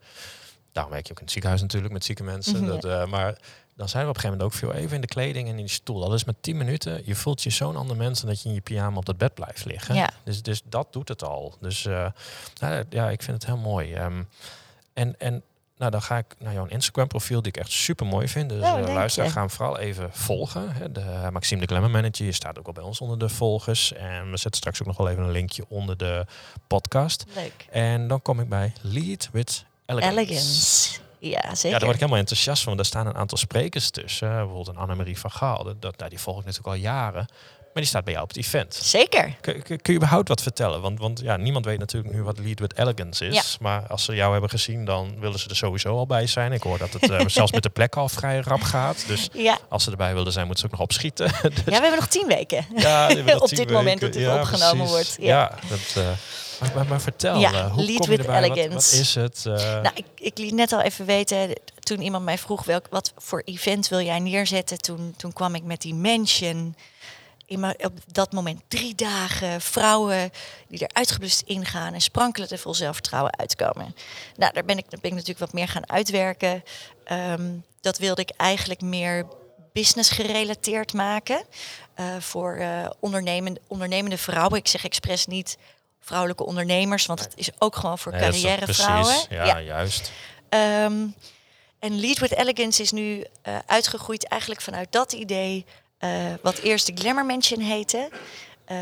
[0.72, 2.64] Daarom werk je ook in het ziekenhuis natuurlijk met zieke mensen.
[2.64, 2.66] Mhm.
[2.66, 3.38] dat, uh, maar
[3.76, 5.66] dan zijn we op een gegeven moment ook veel even in de kleding en in
[5.66, 6.04] die stoel.
[6.04, 8.56] Al is met 10 minuten, je voelt je zo'n ander mens dan dat je in
[8.56, 9.96] je pyjama op dat bed blijft liggen.
[9.96, 10.10] Ja.
[10.24, 11.56] Dus, dus dat doet het al.
[11.60, 12.08] Dus uh,
[12.60, 13.96] nou, ja, ik vind het heel mooi.
[13.96, 14.28] Um,
[14.94, 15.44] en, en
[15.78, 18.50] nou, dan ga ik naar jouw Instagram profiel, die ik echt super mooi vind.
[18.50, 20.72] Dus uh, luister, ga hem vooral even volgen.
[20.72, 20.92] Hè.
[20.92, 23.94] De Maxime de Glamour Manager, je staat ook al bij ons onder de volgers.
[23.94, 26.26] En we zetten straks ook nog wel even een linkje onder de
[26.68, 27.26] podcast.
[27.36, 27.66] Leuk.
[27.70, 30.20] En dan kom ik bij Lead with Elegance.
[30.20, 31.00] Elegance.
[31.20, 31.70] Ja, zeker.
[31.70, 32.76] Ja, daar word ik helemaal enthousiast van.
[32.76, 34.30] Want daar staan een aantal sprekers tussen.
[34.30, 35.64] bijvoorbeeld een Annemarie van Gaal.
[35.64, 37.28] Dat, dat, nou, die volg ik natuurlijk al jaren.
[37.74, 38.74] Maar die staat bij jou op het event.
[38.74, 39.36] Zeker.
[39.42, 40.82] Kun, je überhaupt wat vertellen?
[40.82, 43.34] Want, want ja, niemand weet natuurlijk nu wat Lead with Elegance is.
[43.36, 43.42] Ja.
[43.60, 46.52] Maar als ze jou hebben gezien, dan willen ze er sowieso al bij zijn.
[46.52, 49.04] Ik hoor dat het uh, zelfs met de plek al vrij rap gaat.
[49.08, 49.58] Dus ja.
[49.70, 51.28] als ze erbij willen zijn, moeten ze ook nog opschieten.
[51.42, 52.66] dus ja, we hebben nog tien weken.
[52.76, 54.92] Ja, op dit moment dat dit ja, opgenomen precies.
[54.92, 55.18] wordt.
[55.20, 56.04] Ja, ja dat...
[56.04, 56.10] Uh,
[56.60, 58.44] maar, maar, maar, vertel, ja, uh, hoe lead kom je erbij?
[58.44, 58.74] elegance.
[58.74, 59.44] Wat, wat, is het?
[59.48, 59.54] Uh...
[59.82, 63.42] Nou, ik, ik liet net al even weten, toen iemand mij vroeg welk, wat voor
[63.46, 66.76] event wil jij neerzetten, toen, toen kwam ik met die mansion.
[67.46, 70.32] In mijn, op dat moment drie dagen vrouwen
[70.68, 73.96] die er uitgeblust ingaan en sprankelend en vol zelfvertrouwen uitkomen.
[74.36, 76.64] Nou, daar ben ik, daar ben ik natuurlijk wat meer gaan uitwerken.
[77.12, 79.26] Um, dat wilde ik eigenlijk meer
[79.74, 81.44] business gerelateerd maken.
[82.00, 84.60] Uh, voor uh, ondernemende, ondernemende vrouwen.
[84.60, 85.58] Ik zeg expres niet
[86.00, 89.16] vrouwelijke ondernemers, want het is ook gewoon voor Nee, carrièrevrouwen.
[89.30, 90.12] Ja, juist.
[90.50, 91.08] Ehm,
[91.80, 95.66] en Lead with Elegance is nu eh, uitgegroeid eigenlijk vanuit dat idee,
[95.98, 96.10] eh,
[96.42, 98.10] wat eerst de Glamour Mansion heette.
[98.66, 98.78] Eh,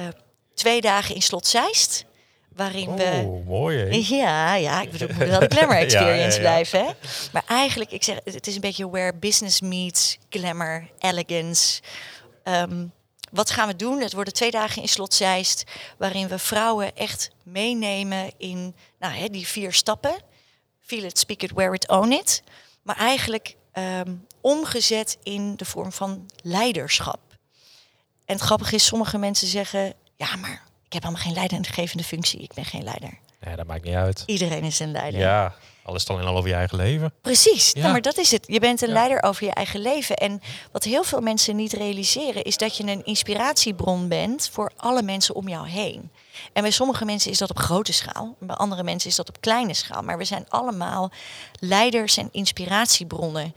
[0.53, 2.05] twee dagen in Slot Zeist,
[2.55, 3.23] waarin we...
[3.25, 4.15] Oh, mooi hè?
[4.15, 6.39] Ja, ja, ik bedoel, moet wel de glamour ja, experience ja.
[6.39, 6.85] blijven.
[6.85, 6.91] Hè?
[7.31, 11.81] Maar eigenlijk, ik zeg, het is een beetje where business meets glamour, elegance.
[12.43, 12.85] Ehm,
[13.31, 14.01] wat gaan we doen?
[14.01, 15.63] Het worden twee dagen in Slot Zeist,
[15.97, 20.15] waarin we vrouwen echt meenemen in nou, hè, die vier stappen.
[20.79, 22.43] Feel it, speak it, wear it, own it.
[22.81, 27.19] Maar eigenlijk ehm, omgezet in de vorm van leiderschap.
[28.25, 32.39] En het grappige is, sommige mensen zeggen, ja, maar ik heb helemaal geen leidinggevende functie.
[32.39, 33.19] Ik ben geen leider.
[33.39, 34.23] Nee, dat maakt niet uit.
[34.25, 35.19] Iedereen is een leider.
[35.19, 37.13] Ja, al is het alleen al over je eigen leven.
[37.21, 37.79] Precies, Ja.
[37.79, 38.45] nou, maar dat is het.
[38.47, 38.93] Je bent een Ja.
[38.93, 40.15] leider over je eigen leven.
[40.15, 45.01] En wat heel veel mensen niet realiseren, is dat je een inspiratiebron bent voor alle
[45.01, 46.11] mensen om jou heen.
[46.53, 49.41] En bij sommige mensen is dat op grote schaal, bij andere mensen is dat op
[49.41, 50.01] kleine schaal.
[50.01, 51.11] Maar we zijn allemaal
[51.59, 53.55] leiders en inspiratiebronnen.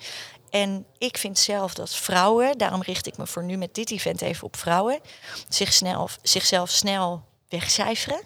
[0.50, 4.20] En ik vind zelf dat vrouwen, daarom richt ik me voor nu met dit event
[4.22, 5.00] even op vrouwen,
[5.48, 8.20] zich snel, zichzelf snel wegcijferen.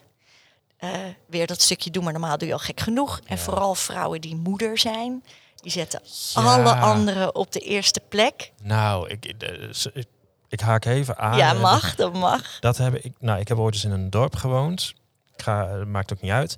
[0.76, 0.90] Eh,
[1.26, 3.20] weer dat stukje doen maar normaal doe je al gek genoeg.
[3.26, 3.42] En Ja.
[3.42, 5.24] vooral vrouwen die moeder zijn,
[5.56, 6.00] die zetten
[6.34, 6.42] Ja.
[6.42, 8.52] alle anderen op de eerste plek.
[8.62, 10.06] Nou, ik, eh, s- ik,
[10.48, 11.37] ik haak even aan.
[11.37, 12.58] ja, Eh, mag, dat mag.
[12.60, 13.12] Dat heb ik.
[13.20, 14.94] Nou, ik heb ooit eens in een dorp gewoond.
[15.37, 16.56] Ik ga, maakt ook niet uit.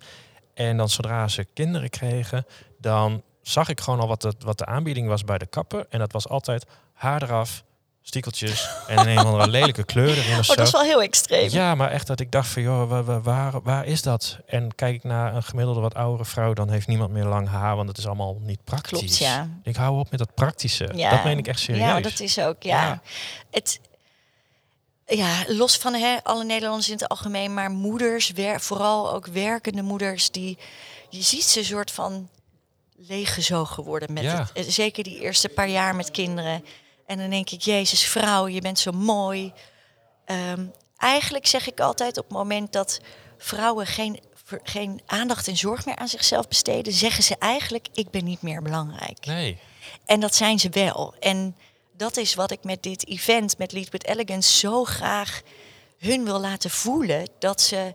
[0.55, 2.47] En dan zodra ze kinderen kregen,
[2.79, 5.87] dan zag ik gewoon al wat de, wat de aanbieding was bij de kapper.
[5.89, 7.65] En dat was altijd haar eraf,
[8.09, 10.55] stiekeltjes en een, andere lelijke kleur erin of Oh, zo.
[10.55, 11.51] dat is wel heel extreem.
[11.51, 14.39] Ja, maar echt dat ik dacht van, joh, waar, waar- waar, is dat?
[14.47, 17.77] En kijk ik naar een gemiddelde wat oudere vrouw, dan heeft niemand meer lang haar,
[17.77, 18.99] want het is allemaal niet praktisch.
[18.99, 19.49] Klopt, ja.
[19.63, 20.91] Ik hou op met dat praktische.
[20.95, 21.11] Ja.
[21.11, 21.85] Dat meen ik echt serieus.
[21.87, 22.83] Ja, dat is ook, ja.
[22.87, 23.03] Ja.
[23.51, 23.81] Het,
[25.07, 29.83] ja, los van hè, alle Nederlanders in het algemeen, maar moeders, wer, vooral ook werkende
[29.83, 30.59] moeders, die
[31.11, 32.29] je ziet ze een soort van
[32.97, 34.13] leeggezogen worden.
[34.13, 34.39] Met Ja.
[34.39, 36.65] het, eh, zeker die eerste paar jaar met kinderen.
[37.07, 39.53] En dan denk ik, Jezus, vrouw, je bent zo mooi.
[40.25, 40.67] Ehm,
[40.97, 43.01] eigenlijk zeg ik altijd op het moment dat
[43.39, 44.21] vrouwen geen,
[44.63, 48.63] geen aandacht en zorg meer aan zichzelf besteden, zeggen ze eigenlijk, ik ben niet meer
[48.63, 49.27] belangrijk.
[49.27, 49.59] Nee.
[50.05, 51.15] En dat zijn ze wel.
[51.21, 51.57] En
[51.97, 55.43] dat is wat ik met dit event, met Lead with Elegance, zo graag
[55.99, 57.29] hun wil laten voelen.
[57.39, 57.95] Dat ze,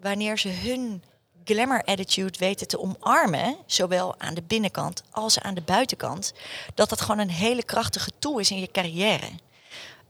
[0.00, 1.02] wanneer ze hun
[1.44, 6.32] glamour attitude weten te omarmen, zowel aan de binnenkant als aan de buitenkant,
[6.74, 9.28] dat dat gewoon een hele krachtige tool is in je carrière.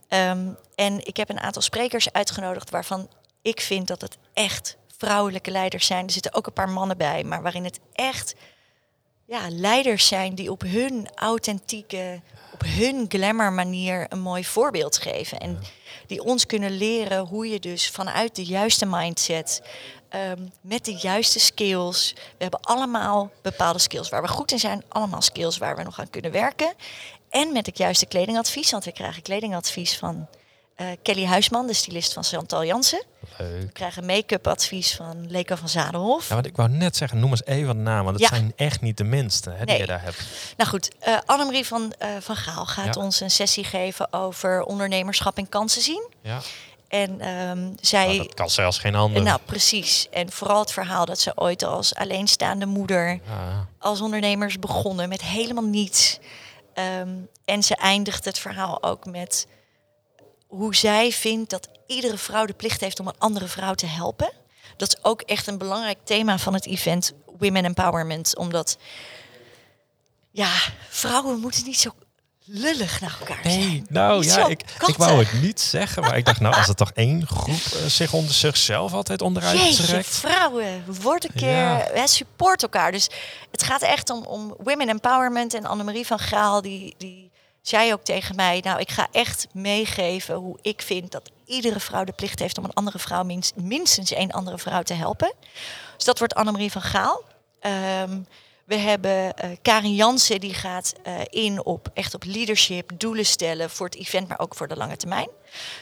[0.07, 3.09] Ehm, en ik heb een aantal sprekers uitgenodigd waarvan
[3.41, 6.05] ik vind dat het echt vrouwelijke leiders zijn.
[6.05, 8.35] Er zitten ook een paar mannen bij, maar waarin het echt
[9.27, 12.21] ja, leiders zijn die op hun authentieke,
[12.53, 15.39] op hun glamour manier een mooi voorbeeld geven.
[15.39, 15.59] En
[16.07, 19.61] die ons kunnen leren hoe je dus vanuit de juiste mindset,
[20.15, 22.13] ehm, met de juiste skills.
[22.15, 25.99] We hebben allemaal bepaalde skills waar we goed in zijn, allemaal skills waar we nog
[25.99, 26.73] aan kunnen werken.
[27.29, 30.27] En met het juiste kledingadvies, want we krijgen kledingadvies van
[30.75, 33.03] eh, Kelly Huisman, de stylist van Chantal Jansen.
[33.37, 33.61] Leuk.
[33.61, 36.27] We krijgen make-up advies van Leka van Zadenhof.
[36.27, 38.35] Ja, want ik wou net zeggen, noem eens even de naam, want het Ja.
[38.35, 40.23] zijn echt niet de minste hè, die je daar hebt.
[40.57, 43.01] Nou goed, eh Annemarie van, eh, van Gaal gaat Ja.
[43.01, 46.07] ons een sessie geven over ondernemerschap en kansen zien.
[46.21, 46.39] Ja.
[46.87, 48.05] En ehm, zij.
[48.05, 49.21] Nou, dat kan zelfs geen ander.
[49.23, 50.07] nou, precies.
[50.11, 53.67] En vooral het verhaal dat ze ooit als alleenstaande moeder Ja.
[53.79, 56.19] als ondernemers begonnen met helemaal niets.
[56.73, 57.09] Ehm,
[57.45, 59.47] en ze eindigt het verhaal ook met
[60.47, 64.31] hoe zij vindt dat iedere vrouw de plicht heeft om een andere vrouw te helpen.
[64.77, 68.37] Dat is ook echt een belangrijk thema van het event Women Empowerment.
[68.37, 68.77] Omdat,
[70.31, 70.51] ja,
[70.89, 71.91] vrouwen moeten niet zo
[72.45, 73.59] lullig naar elkaar zijn.
[73.59, 76.67] Nee, nou Niet ja, ik, ik wou het niet zeggen, maar ik dacht, nou, als
[76.67, 80.07] er toch één groep eh, zich onder zichzelf altijd onderuit Jeetje, trekt.
[80.15, 81.87] vrouwen, word een keer, Ja.
[81.93, 82.91] hè, support elkaar.
[82.91, 83.09] Dus
[83.51, 85.53] het gaat echt om, om women empowerment.
[85.53, 87.31] En Annemarie van Gaal, die, die
[87.61, 88.59] zei ook tegen mij...
[88.63, 92.57] nou, ik ga echt meegeven hoe ik vind dat iedere vrouw de plicht heeft...
[92.57, 95.33] om een andere vrouw, minst, minstens één andere vrouw te helpen.
[95.95, 97.23] Dus dat wordt Annemarie van Gaal.
[97.59, 98.17] Ehm,
[98.65, 103.69] we hebben eh, Karin Jansen, die gaat eh, in op echt op leadership, doelen stellen
[103.69, 105.29] voor het event, maar ook voor de lange termijn.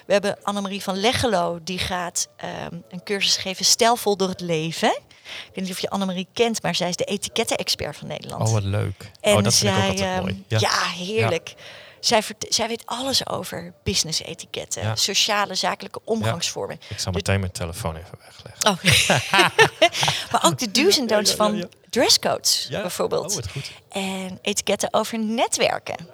[0.06, 4.90] We hebben Annemarie van Leggelo, die gaat ehm, een cursus geven, stijlvol door het leven.
[5.24, 8.48] Ik weet niet of je Annemarie kent, maar zij is de etiketten-expert van Nederland.
[8.48, 9.12] Oh, wat leuk.
[9.22, 10.44] En oh, dat vind ik ook zij, altijd ehm, mooi.
[10.48, 11.54] Ja, heerlijk.
[12.00, 14.96] Zij, zij weet alles over business-etiketten, Ja.
[14.96, 16.80] sociale, zakelijke omgangsvormen.
[16.90, 18.70] Ik zal meteen mijn telefoon even wegleggen.
[18.70, 20.32] Oh.
[20.32, 21.68] maar ook de do's en don'ts ja, ja, van ja.
[21.94, 22.82] Dresscodes, Ja?
[22.82, 23.38] bijvoorbeeld.
[23.38, 23.72] Oh, goed.
[23.90, 26.08] En etiketten over netwerken.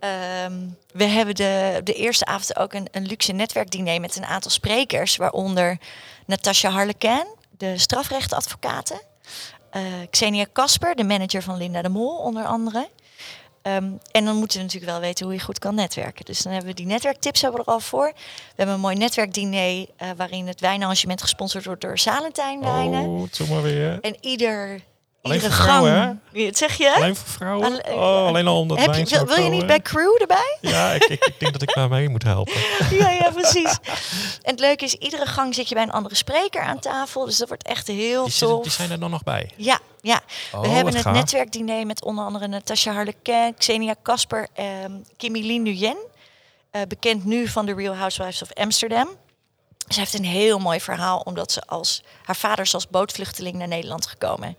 [0.00, 0.52] Ehm,
[0.92, 5.16] we hebben de, de eerste avond ook een, een luxe netwerkdiner met een aantal sprekers,
[5.16, 5.78] waaronder
[6.26, 9.00] Natasha Harlequin, de strafrechtadvocaten,
[9.70, 12.88] eh, Xenia Kasper, de manager van Linda de Mol, onder andere.
[13.62, 16.24] Ehm, en dan moeten we natuurlijk wel weten hoe je goed kan netwerken.
[16.24, 18.12] Dus dan hebben we die netwerktips hebben we er al voor.
[18.14, 23.04] We hebben een mooi netwerkdiner uh, waarin het wijnarrangement gesponsord wordt door Salentijn Wijnen.
[23.04, 24.00] Oh, maar weer.
[24.00, 24.80] En ieder
[25.22, 26.18] Alleen voor vrouwen, gang.
[26.46, 26.94] Wat zeg je?
[26.94, 27.84] Alleen voor vrouwen?
[27.92, 30.56] Oh, alleen al omdat Heb je, wil, wil je niet bij crew erbij?
[30.60, 32.54] Ja, ik, ik, ik denk dat ik daar mee moet helpen.
[33.00, 33.78] ja, ja, precies.
[34.42, 37.24] En het leuke is, iedere gang zit je bij een andere spreker aan tafel.
[37.24, 38.62] Dus dat wordt echt heel Die, tof.
[38.62, 39.50] die zijn er dan nog bij.
[39.56, 40.20] Ja, ja.
[40.52, 41.14] Oh, we hebben wat het gaaf.
[41.14, 45.96] netwerkdiner met onder andere Natasha Harlequin, Xenia Kasper, ehm Kimmy Nguyen.
[46.70, 49.08] eh, bekend nu van The Real Housewives of Amsterdam.
[49.88, 53.68] Ze heeft een heel mooi verhaal, omdat ze als haar vader is als bootvluchteling naar
[53.68, 54.56] Nederland gekomen.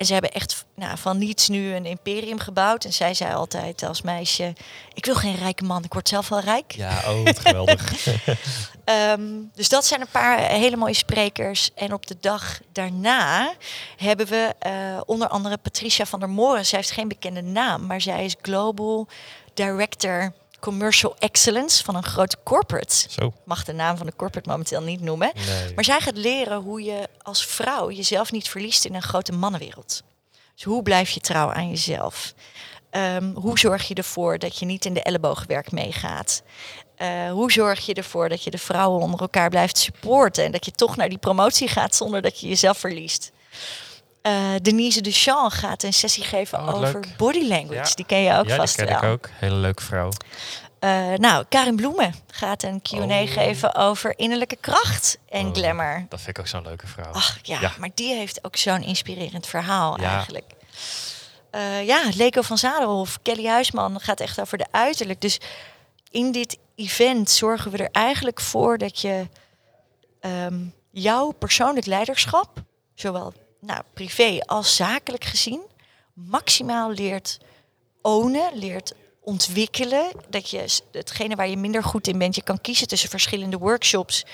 [0.00, 2.84] En ze hebben echt nou, van niets nu een imperium gebouwd.
[2.84, 4.52] En zij zei altijd als meisje:
[4.94, 6.72] Ik wil geen rijke man, ik word zelf wel rijk.
[6.72, 7.92] Ja, oh, wat geweldig.
[8.84, 9.22] Ehm,
[9.54, 11.70] dus dat zijn een paar hele mooie sprekers.
[11.74, 13.52] En op de dag daarna
[13.96, 14.72] hebben we eh,
[15.06, 16.66] onder andere Patricia van der Moren.
[16.66, 19.08] Zij heeft geen bekende naam, maar zij is Global
[19.54, 23.06] Director Commercial Excellence van een grote corporate.
[23.08, 23.32] Zo.
[23.44, 25.30] Mag de naam van de corporate momenteel niet noemen.
[25.34, 25.74] Nee.
[25.74, 30.02] Maar zij gaat leren hoe je als vrouw jezelf niet verliest in een grote mannenwereld.
[30.54, 32.34] Dus hoe blijf je trouw aan jezelf?
[32.90, 36.42] Ehm, hoe zorg je ervoor dat je niet in de elleboogwerk meegaat?
[36.96, 40.64] Eh, hoe zorg je ervoor dat je de vrouwen onder elkaar blijft supporten en dat
[40.64, 43.32] je toch naar die promotie gaat zonder dat je jezelf verliest?
[44.22, 47.16] Eh, Denise Duchamp gaat een sessie geven Oh, over leuk.
[47.16, 47.88] body language.
[47.88, 47.94] Ja.
[47.94, 49.02] Die ken je ook ja, vast die ken wel.
[49.12, 49.28] ik ook.
[49.32, 50.10] Hele leuke vrouw.
[50.78, 53.30] Eh, nou, Karin Bloemen gaat een Q&A Oh.
[53.32, 55.54] geven over innerlijke kracht en Oh.
[55.54, 56.06] glamour.
[56.08, 57.12] Dat vind ik ook zo'n leuke vrouw.
[57.12, 57.72] Ach ja, Ja.
[57.78, 60.14] maar die heeft ook zo'n inspirerend verhaal Ja.
[60.14, 60.52] eigenlijk.
[61.50, 65.20] Eh, ja, Leko van Zadelhof, Kelly Huisman gaat echt over de uiterlijk.
[65.20, 65.38] Dus
[66.10, 69.26] in dit event zorgen we er eigenlijk voor dat je
[70.20, 70.58] ehm,
[70.90, 72.48] jouw persoonlijk leiderschap,
[72.94, 75.62] zowel nou, privé als zakelijk gezien,
[76.12, 77.38] maximaal leert
[78.02, 80.12] ownen, leert ontwikkelen.
[80.28, 84.24] Dat je hetgene waar je minder goed in bent, je kan kiezen tussen verschillende workshops.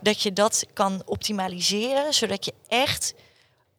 [0.00, 3.14] Dat je dat kan optimaliseren, zodat je echt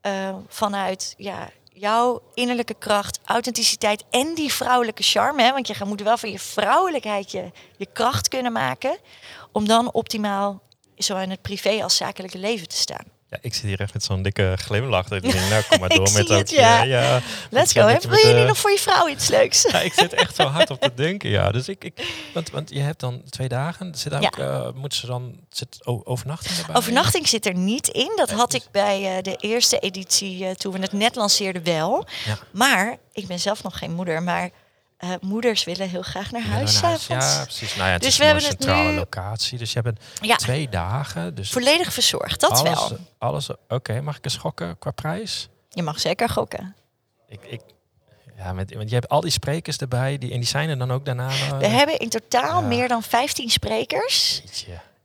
[0.01, 5.43] eh, vanuit ja, jouw innerlijke kracht, authenticiteit en die vrouwelijke charme.
[5.43, 8.97] Hè, want je moet wel van je vrouwelijkheid je, je kracht kunnen maken.
[9.51, 10.61] Om dan optimaal
[10.95, 13.16] zowel in het privé als zakelijke leven te staan.
[13.29, 15.11] Ja, ik zit hier echt met zo'n dikke glimlach.
[15.11, 16.39] Ik denk, nou, kom maar Ik door met dat.
[16.39, 16.83] het, ja.
[16.83, 17.21] ja.
[17.49, 17.85] Let's go.
[17.85, 19.61] met- Wil je nu nog voor je vrouw iets leuks?
[19.71, 21.51] Ja, ik zit echt zo hard op te denken, ja.
[21.51, 23.95] Dus ik, ik want, want je hebt dan twee dagen.
[23.95, 24.31] Zit daar Ja.
[24.65, 26.75] ook, moeten ze dan zit overnachting erbij?
[26.75, 28.11] Overnachting zit er niet in.
[28.15, 31.63] Dat had dus- ik bij eh, de eerste editie, eh, toen we het net lanceerden,
[31.63, 32.07] wel.
[32.25, 32.37] Ja.
[32.51, 34.23] Maar ik ben zelf nog geen moeder.
[34.23, 34.49] Maar
[34.97, 37.07] eh, moeders willen heel graag naar huis s'avonds.
[37.35, 37.75] Ja, precies.
[37.75, 39.57] Nou ja, het Dus is we een hebben het centrale nu- locatie.
[39.57, 41.35] Dus je hebt Ja, twee dagen.
[41.35, 42.39] Dus volledig verzorgd.
[42.39, 42.97] Dat alles, wel.
[43.17, 45.47] Alles, Oké, mag ik eens schokken qua prijs?
[45.69, 46.75] Je mag zeker gokken.
[47.27, 47.61] Ik, ik,
[48.37, 50.17] ja, met, want je hebt al die sprekers erbij.
[50.17, 51.29] Die, en die zijn er dan ook daarna.
[51.57, 52.67] We hebben in totaal ja.
[52.67, 54.41] meer dan 15 sprekers.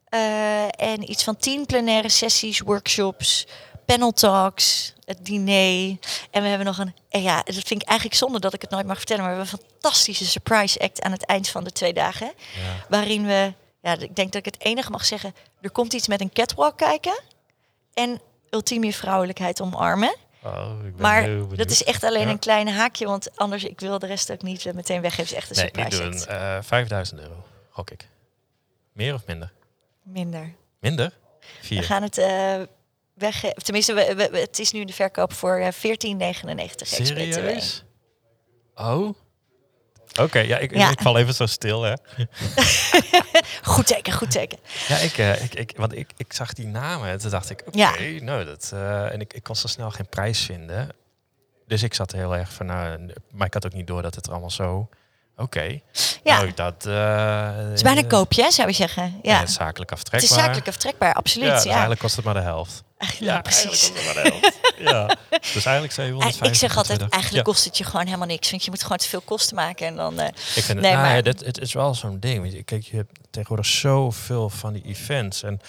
[0.08, 3.46] Eh, en iets van 10 plenaire sessies, workshops,
[3.92, 5.96] panel talks, het diner.
[6.30, 8.70] En we hebben nog een, en ja, dat vind ik eigenlijk zonde dat ik het
[8.70, 11.70] nooit mag vertellen, maar we hebben een fantastische surprise act aan het eind van de
[11.72, 12.26] twee dagen.
[12.26, 12.86] Ja.
[12.88, 13.52] Waarin we,
[13.82, 16.76] ja, ik denk dat ik het enige mag zeggen, er komt iets met een catwalk
[16.78, 17.20] kijken.
[17.94, 20.14] En ultieme vrouwelijkheid omarmen.
[20.44, 22.30] Oh, ik ben Maar dat is echt alleen Ja.
[22.32, 25.22] een klein haakje, want anders, ik wil de rest ook niet eh, meteen weggeven.
[25.36, 26.36] Het is echt een Nee, surprise doen.
[26.36, 26.60] act.
[26.62, 28.08] Eh 5000 euro, gok ik.
[28.92, 29.52] Meer of minder?
[30.02, 30.54] Minder.
[30.80, 31.12] Minder?
[31.40, 31.82] We Vier.
[31.82, 32.60] gaan het eh
[33.62, 35.80] Tenminste, we, het is nu in de verkoop voor eh 14,99
[36.56, 37.06] ex-BTW.
[37.06, 37.84] Serieus?
[38.74, 39.14] Oh?
[40.20, 40.90] Oké, ja, ik, Ja.
[40.90, 41.92] ik val even zo stil, hè.
[43.62, 44.58] Goed teken, goed teken.
[44.88, 47.62] Ja, ik, eh, ik, ik, want ik, ik zag die namen en toen dacht ik,
[47.66, 47.94] oké, Ja.
[48.20, 48.70] nou, dat...
[48.74, 50.88] eh, en ik, ik kon zo snel geen prijs vinden.
[51.66, 54.26] Dus ik zat heel erg van, nou, maar ik had ook niet door dat het
[54.26, 54.88] er allemaal zo...
[55.36, 55.80] Oké.
[56.24, 56.86] Ja, Nou, dat...
[56.86, 59.18] eh het is bijna een koopje, zou je zeggen.
[59.22, 60.30] Ja, Ja, zakelijk het aftrekbaar.
[60.30, 61.50] is zakelijk aftrekbaar, Ja, absoluut.
[61.50, 62.82] dus Ja, eigenlijk kost het maar de helft.
[63.18, 63.64] ja, precies.
[63.64, 64.60] eigenlijk kost het maar de helft.
[64.78, 65.16] ja.
[65.54, 66.46] Dus eigenlijk 750.
[66.46, 67.42] Ik zeg altijd, eigenlijk Ja.
[67.52, 68.50] kost het je gewoon helemaal niks.
[68.50, 69.86] Want je moet gewoon te veel kosten maken.
[69.86, 72.20] En dan, eh, Ik vind het, Nee, nou, maar- ja, dit, het is wel zo'n
[72.20, 72.64] ding.
[72.64, 75.42] Kijk, je hebt tegenwoordig zoveel van die events.
[75.42, 75.60] En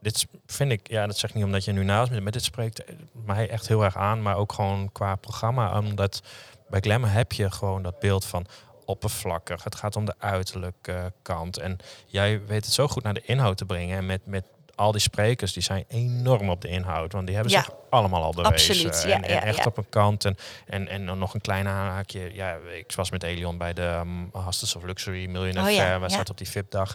[0.00, 2.44] dit vind ik, ja, dat zeg ik niet omdat je nu naast me maar dit
[2.44, 2.82] spreekt
[3.24, 4.22] mij echt heel erg aan.
[4.22, 5.78] Maar ook gewoon qua programma.
[5.78, 6.22] Omdat
[6.68, 8.46] bij Glamour heb je gewoon dat beeld van
[8.84, 9.64] oppervlakkig.
[9.64, 11.58] Het gaat om de uiterlijke kant.
[11.58, 13.96] En jij weet het zo goed naar de inhoud te brengen.
[13.98, 17.12] En met, met al die sprekers die zijn enorm op de inhoud.
[17.12, 17.62] Want die hebben Ja.
[17.62, 18.52] zich allemaal al bewezen.
[18.52, 20.24] Absoluut, ja, en, en ja, echt op een kant.
[20.24, 22.34] En, en, en dan nog een klein haakje.
[22.34, 26.00] Ja, ik was met Elion bij de um, Hostess of Luxury Millionaire Oh Fair.
[26.00, 26.94] We zaten op die VIP-dag.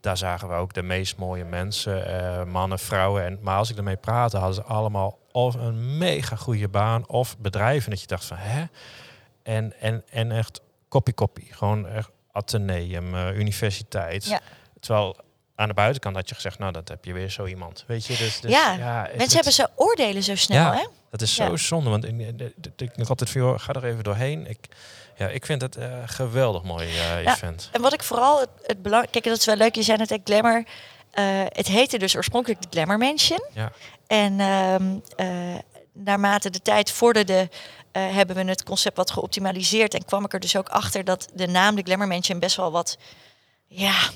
[0.00, 2.06] Daar zagen we ook de meest mooie mensen.
[2.06, 3.24] eh, mannen, vrouwen.
[3.24, 7.08] En, maar als ik ermee praatte, hadden ze allemaal of een mega goede baan.
[7.08, 8.64] Of bedrijven dat je dacht van, hè?
[9.42, 11.48] En, en, en echt kopie-kopie.
[11.50, 14.24] Gewoon echt ateneum, eh, universiteit.
[14.24, 14.40] Ja.
[14.80, 15.16] Terwijl
[15.54, 17.84] aan de buitenkant had je gezegd, nou, dat heb je weer zo iemand.
[17.86, 20.74] Weet je, dus, dus Ja, het- Mensen het- hebben ze oordelen zo snel, Ja.
[20.74, 20.86] hè?
[21.10, 21.56] dat is zo Ja.
[21.56, 22.40] zonde, want ik, ik,
[22.76, 24.46] ik denk altijd van, joh, ga er even doorheen.
[24.46, 24.58] Ik,
[25.16, 27.32] ja, ik vind het eh geweldig mooi eh, Ja.
[27.34, 27.68] event.
[27.72, 29.10] En wat ik vooral het, het belang...
[29.10, 29.74] Kijk, dat is wel leuk.
[29.74, 30.64] Je zei net, hè, Glamour...
[31.10, 33.40] eh, het heette dus oorspronkelijk de Glamour Mansion.
[33.52, 33.72] Ja.
[34.06, 35.58] En ehm, eh,
[35.92, 37.48] naarmate de tijd vorderde, eh,
[37.92, 39.94] hebben we het concept wat geoptimaliseerd.
[39.94, 42.70] En kwam ik er dus ook achter dat de naam de Glamour Mansion best wel
[42.70, 42.96] wat...
[43.66, 44.10] Ja,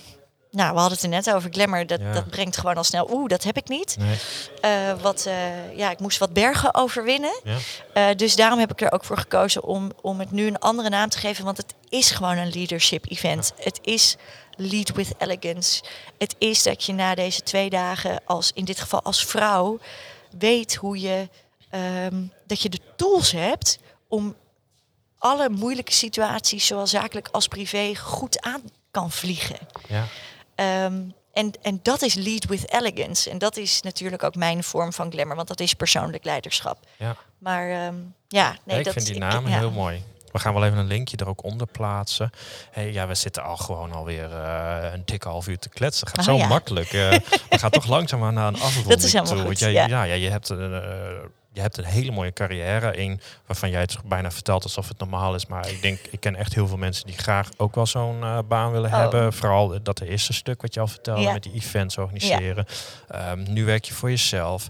[0.52, 1.86] nou, we hadden het er net over Glamour.
[1.86, 2.12] Dat, Ja.
[2.12, 3.10] dat brengt gewoon al snel...
[3.12, 3.96] Oeh, dat heb ik niet.
[3.98, 4.16] Nee.
[4.60, 7.40] Eh, wat, eh, ja, ik moest wat bergen overwinnen.
[7.44, 7.56] Ja.
[7.92, 10.88] Eh, dus daarom heb ik er ook voor gekozen om, om het nu een andere
[10.88, 11.44] naam te geven.
[11.44, 13.52] Want het is gewoon een leadership event.
[13.56, 14.16] Het is
[14.56, 15.82] lead with elegance.
[16.18, 19.78] Het is dat je na deze twee dagen, als, in dit geval als vrouw,
[20.38, 21.28] weet hoe je
[21.72, 24.36] ehm, dat je de tools hebt om
[25.18, 29.58] alle moeilijke situaties, zowel zakelijk als privé, goed aan kan vliegen.
[29.88, 30.04] Ja.
[30.54, 31.00] Ehm,
[31.32, 33.30] en, en dat is lead with elegance.
[33.30, 36.78] En dat is natuurlijk ook mijn vorm van glamour, want dat is persoonlijk leiderschap.
[36.98, 37.16] Ja.
[37.38, 37.94] Maar ehm,
[38.28, 39.40] ja, nee, Ja, ik dat vind die ja.
[39.58, 40.02] heel mooi.
[40.32, 42.30] We gaan wel even een linkje er ook onder plaatsen.
[42.70, 46.06] Hey, ja, we zitten al gewoon alweer eh een dikke half uur te kletsen.
[46.06, 46.46] Gaat Oh, zo ja.
[46.46, 46.92] makkelijk.
[46.92, 47.10] eh,
[47.50, 49.44] we gaan toch langzaamaan naar een afronding Dat is helemaal toe.
[49.44, 49.86] goed, jij, ja.
[50.04, 50.14] ja.
[50.14, 50.76] je hebt eh,
[51.52, 52.98] je hebt een hele mooie carrière.
[53.00, 55.46] Een waarvan jij het bijna vertelt alsof het normaal is.
[55.46, 58.38] Maar ik denk, ik ken echt heel veel mensen die graag ook wel zo'n eh,
[58.48, 58.98] baan willen Oh.
[58.98, 59.32] hebben.
[59.32, 61.32] Vooral dat eerste stuk wat je al vertelde Ja.
[61.32, 62.66] met die events organiseren.
[63.08, 64.68] Ehm, nu werk je voor jezelf.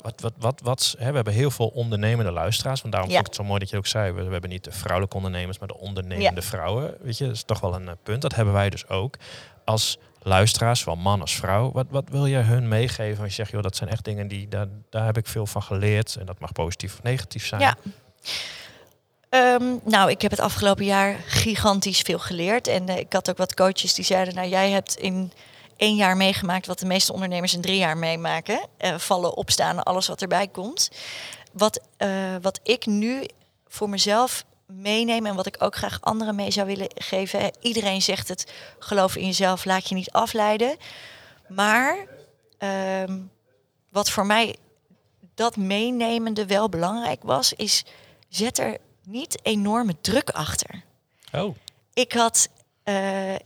[0.00, 2.80] Wat, wat, wat, wat, hè, we hebben heel veel ondernemende luisteraars.
[2.80, 3.16] Want daarom Ja.
[3.16, 4.12] vond ik het zo mooi dat je ook zei.
[4.12, 6.94] We, we hebben niet de vrouwelijke ondernemers, maar de ondernemende vrouwen.
[7.00, 8.22] Weet je, dat is toch wel een eh, punt.
[8.22, 9.16] Dat hebben wij dus ook.
[9.64, 11.72] Als luisteraars, zowel man als vrouw.
[11.72, 13.22] Wat, wat wil je hun meegeven?
[13.22, 15.62] Als je zegt, joh, dat zijn echt dingen die, daar, daar heb ik veel van
[15.62, 16.16] geleerd.
[16.16, 17.60] En dat mag positief of negatief zijn.
[17.60, 17.76] Ja.
[19.28, 22.66] Ehm, nou, ik heb het afgelopen jaar gigantisch veel geleerd.
[22.66, 25.32] En eh, ik had ook wat coaches die zeiden, nou jij hebt in
[25.76, 28.60] één jaar meegemaakt wat de meeste ondernemers in drie jaar meemaken.
[28.76, 30.90] Eh, vallen, opstaan, alles wat erbij komt.
[31.52, 32.08] Wat, eh,
[32.40, 33.26] wat ik nu
[33.68, 37.50] voor mezelf meeneem en wat ik ook graag anderen mee zou willen geven.
[37.60, 40.76] Iedereen zegt het, geloof in jezelf, laat je niet afleiden.
[41.48, 42.06] Maar
[42.58, 43.18] ehm,
[43.88, 44.56] wat voor mij
[45.34, 47.84] dat meenemende wel belangrijk was, is
[48.28, 50.82] zet er niet enorme druk achter.
[51.32, 51.56] Oh,
[51.94, 52.48] Ik had,
[52.82, 52.94] eh,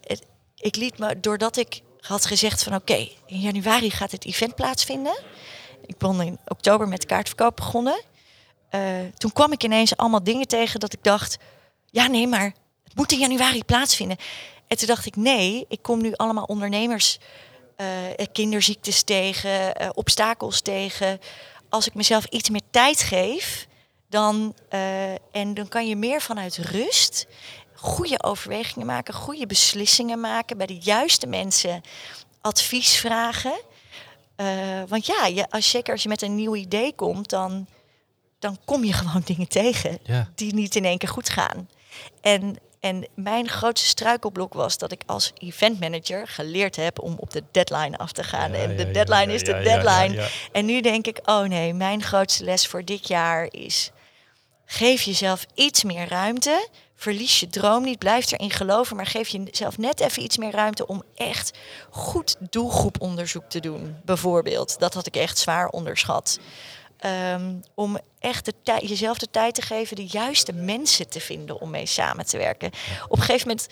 [0.03, 4.55] het, ik liet me, doordat ik had gezegd van oké, in januari gaat het event
[4.55, 5.19] plaatsvinden.
[5.87, 8.03] Ik ben in oktober met kaartverkoop begonnen.
[8.77, 11.37] Eh, toen kwam ik ineens allemaal dingen tegen dat ik dacht,
[11.91, 14.17] ja nee, maar het moet in januari plaatsvinden.
[14.67, 17.19] En toen dacht ik, nee, ik kom nu allemaal ondernemers,
[17.77, 17.87] eh,
[18.33, 21.21] kinderziektes tegen, eh, obstakels tegen.
[21.69, 23.67] Als ik mezelf iets meer tijd geef,
[24.09, 24.55] dan,
[25.33, 27.27] en dan kan je meer vanuit rust
[27.75, 31.81] goede overwegingen maken, goede beslissingen maken, bij de juiste mensen
[32.41, 33.61] advies vragen.
[34.89, 37.67] Want ja, je, als, zeker als je met een nieuw idee komt, dan,
[38.39, 40.31] dan kom je gewoon dingen tegen ja.
[40.35, 41.69] die niet in één keer goed gaan.
[42.21, 47.43] En, en mijn grootste struikelblok was dat ik als eventmanager geleerd heb om op de
[47.51, 48.53] deadline af te gaan.
[48.53, 50.29] Ja, en de ja, deadline is de deadline.
[50.53, 53.91] En nu denk ik, oh nee, mijn grootste les voor dit jaar is...
[54.67, 56.69] geef jezelf iets meer ruimte.
[56.99, 58.97] Verlies je droom niet, blijf erin geloven...
[58.97, 61.59] maar geef jezelf net even iets meer ruimte om echt
[61.91, 63.97] goed doelgroeponderzoek te doen.
[64.05, 66.39] Bijvoorbeeld, dat had ik echt zwaar onderschat.
[67.07, 71.71] Ehm, om echt de jezelf de tijd te geven de juiste mensen te vinden om
[71.71, 72.71] mee samen te werken.
[73.09, 73.69] Op een gegeven moment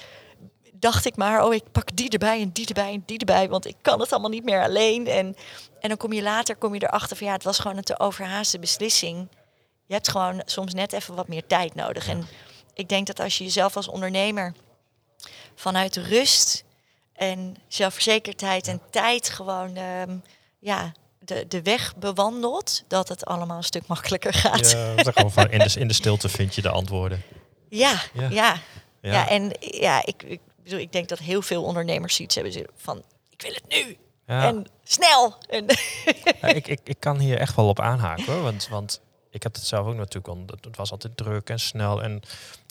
[0.73, 3.67] dacht ik maar, oh, ik pak die erbij en die erbij en die erbij, want
[3.67, 5.07] ik kan het allemaal niet meer alleen.
[5.07, 5.37] En,
[5.81, 7.99] en dan kom je later kom je erachter van ja, het was gewoon een te
[7.99, 9.29] overhaaste beslissing.
[9.87, 12.09] Je hebt gewoon soms net even wat meer tijd nodig.
[12.09, 12.27] En
[12.75, 14.53] ik denk dat als je jezelf als ondernemer
[15.55, 16.65] vanuit rust
[17.13, 20.17] en zelfverzekerdheid en tijd gewoon ehm,
[20.59, 20.93] ja,
[21.25, 24.71] de, de weg bewandelt, dat het allemaal een stuk makkelijker gaat.
[24.71, 27.23] Ja, gewoon van in, de, in de stilte vind je de antwoorden.
[27.69, 28.29] ja, Ja.
[28.31, 28.57] ja.
[29.01, 29.29] Ja.
[29.29, 33.43] en ja, ik, ik bedoel, ik denk dat heel veel ondernemers zoiets hebben van, ik
[33.43, 33.97] wil het nu
[34.27, 34.47] Ja.
[34.47, 35.35] en snel.
[35.49, 35.67] En,
[36.57, 38.43] ik, ik, ik kan hier echt wel op aanhaken hoor.
[38.43, 39.01] Want, want
[39.31, 40.45] ik heb het zelf ook natuurlijk al.
[40.61, 42.03] Het was altijd druk en snel.
[42.03, 42.23] En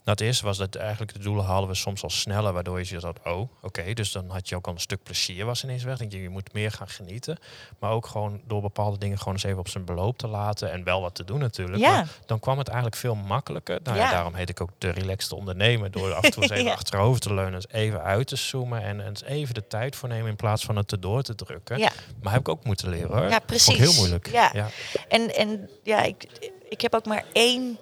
[0.06, 2.86] Nou, het eerste was dat eigenlijk de doelen halen we soms al sneller, waardoor je
[2.86, 5.84] ziet dat, oh, oké, dus dan had je ook al een stuk plezier was ineens
[5.84, 5.98] weg.
[5.98, 7.38] Denk je, je moet meer gaan genieten.
[7.80, 10.84] Maar ook gewoon door bepaalde dingen gewoon eens even op zijn beloop te laten en
[10.84, 11.78] wel wat te doen natuurlijk.
[11.82, 11.90] Ja.
[11.92, 13.80] Maar dan kwam het eigenlijk veel makkelijker.
[13.84, 14.04] Nou, ja.
[14.04, 14.12] Ja.
[14.12, 15.92] daarom heet ik ook de relaxte ondernemer.
[15.92, 16.72] Door af en toe eens even Ja.
[16.74, 20.30] achterover te leunen, eens even uit te zoomen en eens even de tijd voor nemen
[20.30, 21.78] in plaats van het erdoor te drukken.
[21.78, 21.92] Ja.
[22.22, 23.18] Maar heb ik ook moeten leren hoor.
[23.18, 23.78] Ja, Vond ik precies.
[23.78, 24.30] heel moeilijk.
[24.32, 24.50] Ja.
[24.54, 24.68] ja.
[25.08, 26.26] En, en ja, ik,
[26.70, 27.78] ik heb ook maar één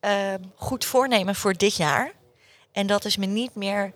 [0.00, 2.12] eh, goed voornemen voor dit jaar.
[2.72, 3.92] En dat is me niet meer,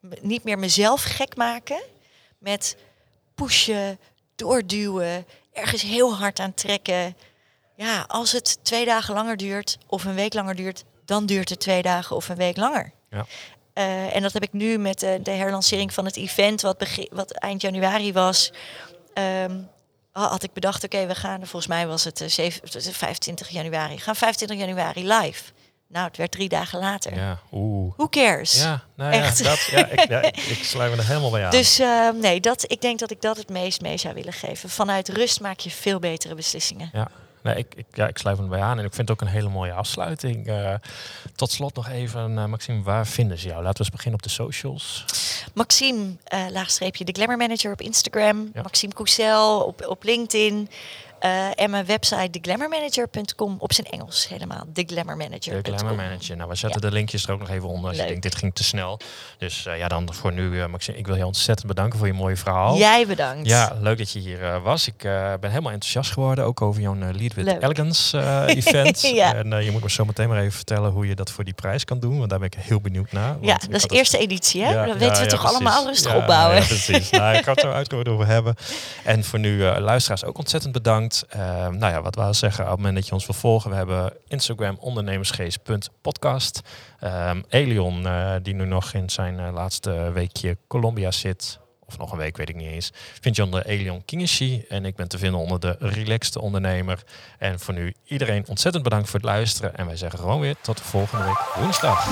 [0.00, 1.82] me- niet meer mezelf gek maken
[2.38, 2.76] met
[3.34, 3.98] pushen,
[4.36, 7.16] doorduwen, ergens heel hard aan trekken.
[7.74, 11.60] Ja, als het twee dagen langer duurt of een week langer duurt, dan duurt het
[11.60, 12.92] twee dagen of een week langer.
[13.10, 13.26] Ja.
[13.72, 17.08] Eh, en dat heb ik nu met de, de herlancering van het event, wat, begin,
[17.12, 18.52] wat eind januari was.
[19.14, 19.58] Ehm,
[20.22, 23.48] had ik bedacht, oké, we gaan, volgens mij was het, eh, zeven- het was 25
[23.48, 25.42] januari, we gaan 25 januari live.
[25.88, 27.14] Nou, het werd drie dagen later.
[27.16, 27.92] Ja, oeh.
[27.96, 28.54] Who cares?
[28.62, 29.38] Ja, nou Echt.
[29.38, 31.50] ja, dat, ja, ik, ja, ik, ik sluit me er helemaal bij aan.
[31.50, 34.68] Dus eh, nee, dat, ik denk dat ik dat het meest mee zou willen geven.
[34.70, 36.90] Vanuit rust maak je veel betere beslissingen.
[36.92, 37.08] Ja,
[37.46, 39.34] nee, ik, ik, ja, ik sluit me erbij aan en ik vind het ook een
[39.34, 40.46] hele mooie afsluiting.
[40.46, 40.74] Eh,
[41.34, 43.62] tot slot nog even, eh, Maxime, waar vinden ze jou?
[43.62, 45.04] Laten we eens beginnen op de socials.
[45.54, 48.50] Maxime, eh, laagstreepje de Glamour Manager op Instagram.
[48.54, 48.62] Ja.
[48.62, 50.68] Maxime Cousel op, op LinkedIn.
[51.26, 54.64] Eh, en mijn website theglamourmanager.com op zijn Engels helemaal.
[54.72, 55.74] De Theglamourmanager.com.
[55.76, 56.36] Glamour Manager.
[56.36, 57.84] Nou, we zetten de linkjes er ook nog even onder.
[57.88, 58.06] Als je Leuk.
[58.10, 58.98] denkt, dit ging te snel.
[59.38, 62.12] Dus eh, ja, dan voor nu, eh, Maxime, ik wil je ontzettend bedanken voor je
[62.12, 62.76] mooie verhaal.
[62.76, 63.48] Jij bedankt.
[63.48, 64.86] Ja, leuk dat je hier was.
[64.86, 64.96] Ik
[65.40, 67.62] ben helemaal enthousiast geworden, ook over jouw Lead with Leuk.
[67.62, 69.00] Elegance event.
[69.00, 69.34] Ja.
[69.34, 71.84] En je moet me zo meteen maar even vertellen hoe je dat voor die prijs
[71.84, 73.36] kan doen, want daar ben ik heel benieuwd naar.
[73.40, 74.72] Ja, dat is de het- eerste editie, hè?
[74.72, 75.56] Ja, ja, weten we toch precies.
[75.56, 76.64] allemaal rustig opbouwen.
[76.66, 77.10] Precies.
[77.10, 78.54] nou, ik ga het zo uitkomen over hebben.
[79.04, 81.15] En voor nu, luisteraars, ook ontzettend bedankt.
[81.28, 83.76] Eh, nou ja, wat we zeggen, op het moment dat je ons wil volgen, we
[83.76, 86.60] hebben Instagram ondernemersgeest.podcast.
[87.00, 91.58] Ehm Elion, eh, die nu nog in zijn eh, laatste weekje Colombia zit.
[91.86, 92.92] Of nog een week, weet ik niet eens.
[93.20, 94.64] Vind je onder Elion Kingeshi.
[94.68, 97.02] En ik ben te vinden onder de Relaxte Ondernemer.
[97.38, 99.76] En voor nu iedereen ontzettend bedankt voor het luisteren.
[99.76, 102.08] En wij zeggen gewoon weer tot de volgende week woensdag.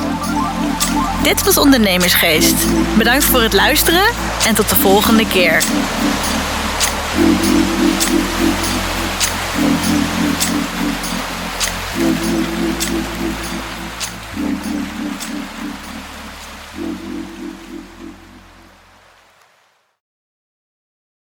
[1.23, 2.67] Dit was Ondernemersgeest.
[2.99, 4.07] Bedankt voor het luisteren
[4.47, 5.63] en tot de volgende keer.
[9.57, 10.09] Thank
[17.29, 17.34] you.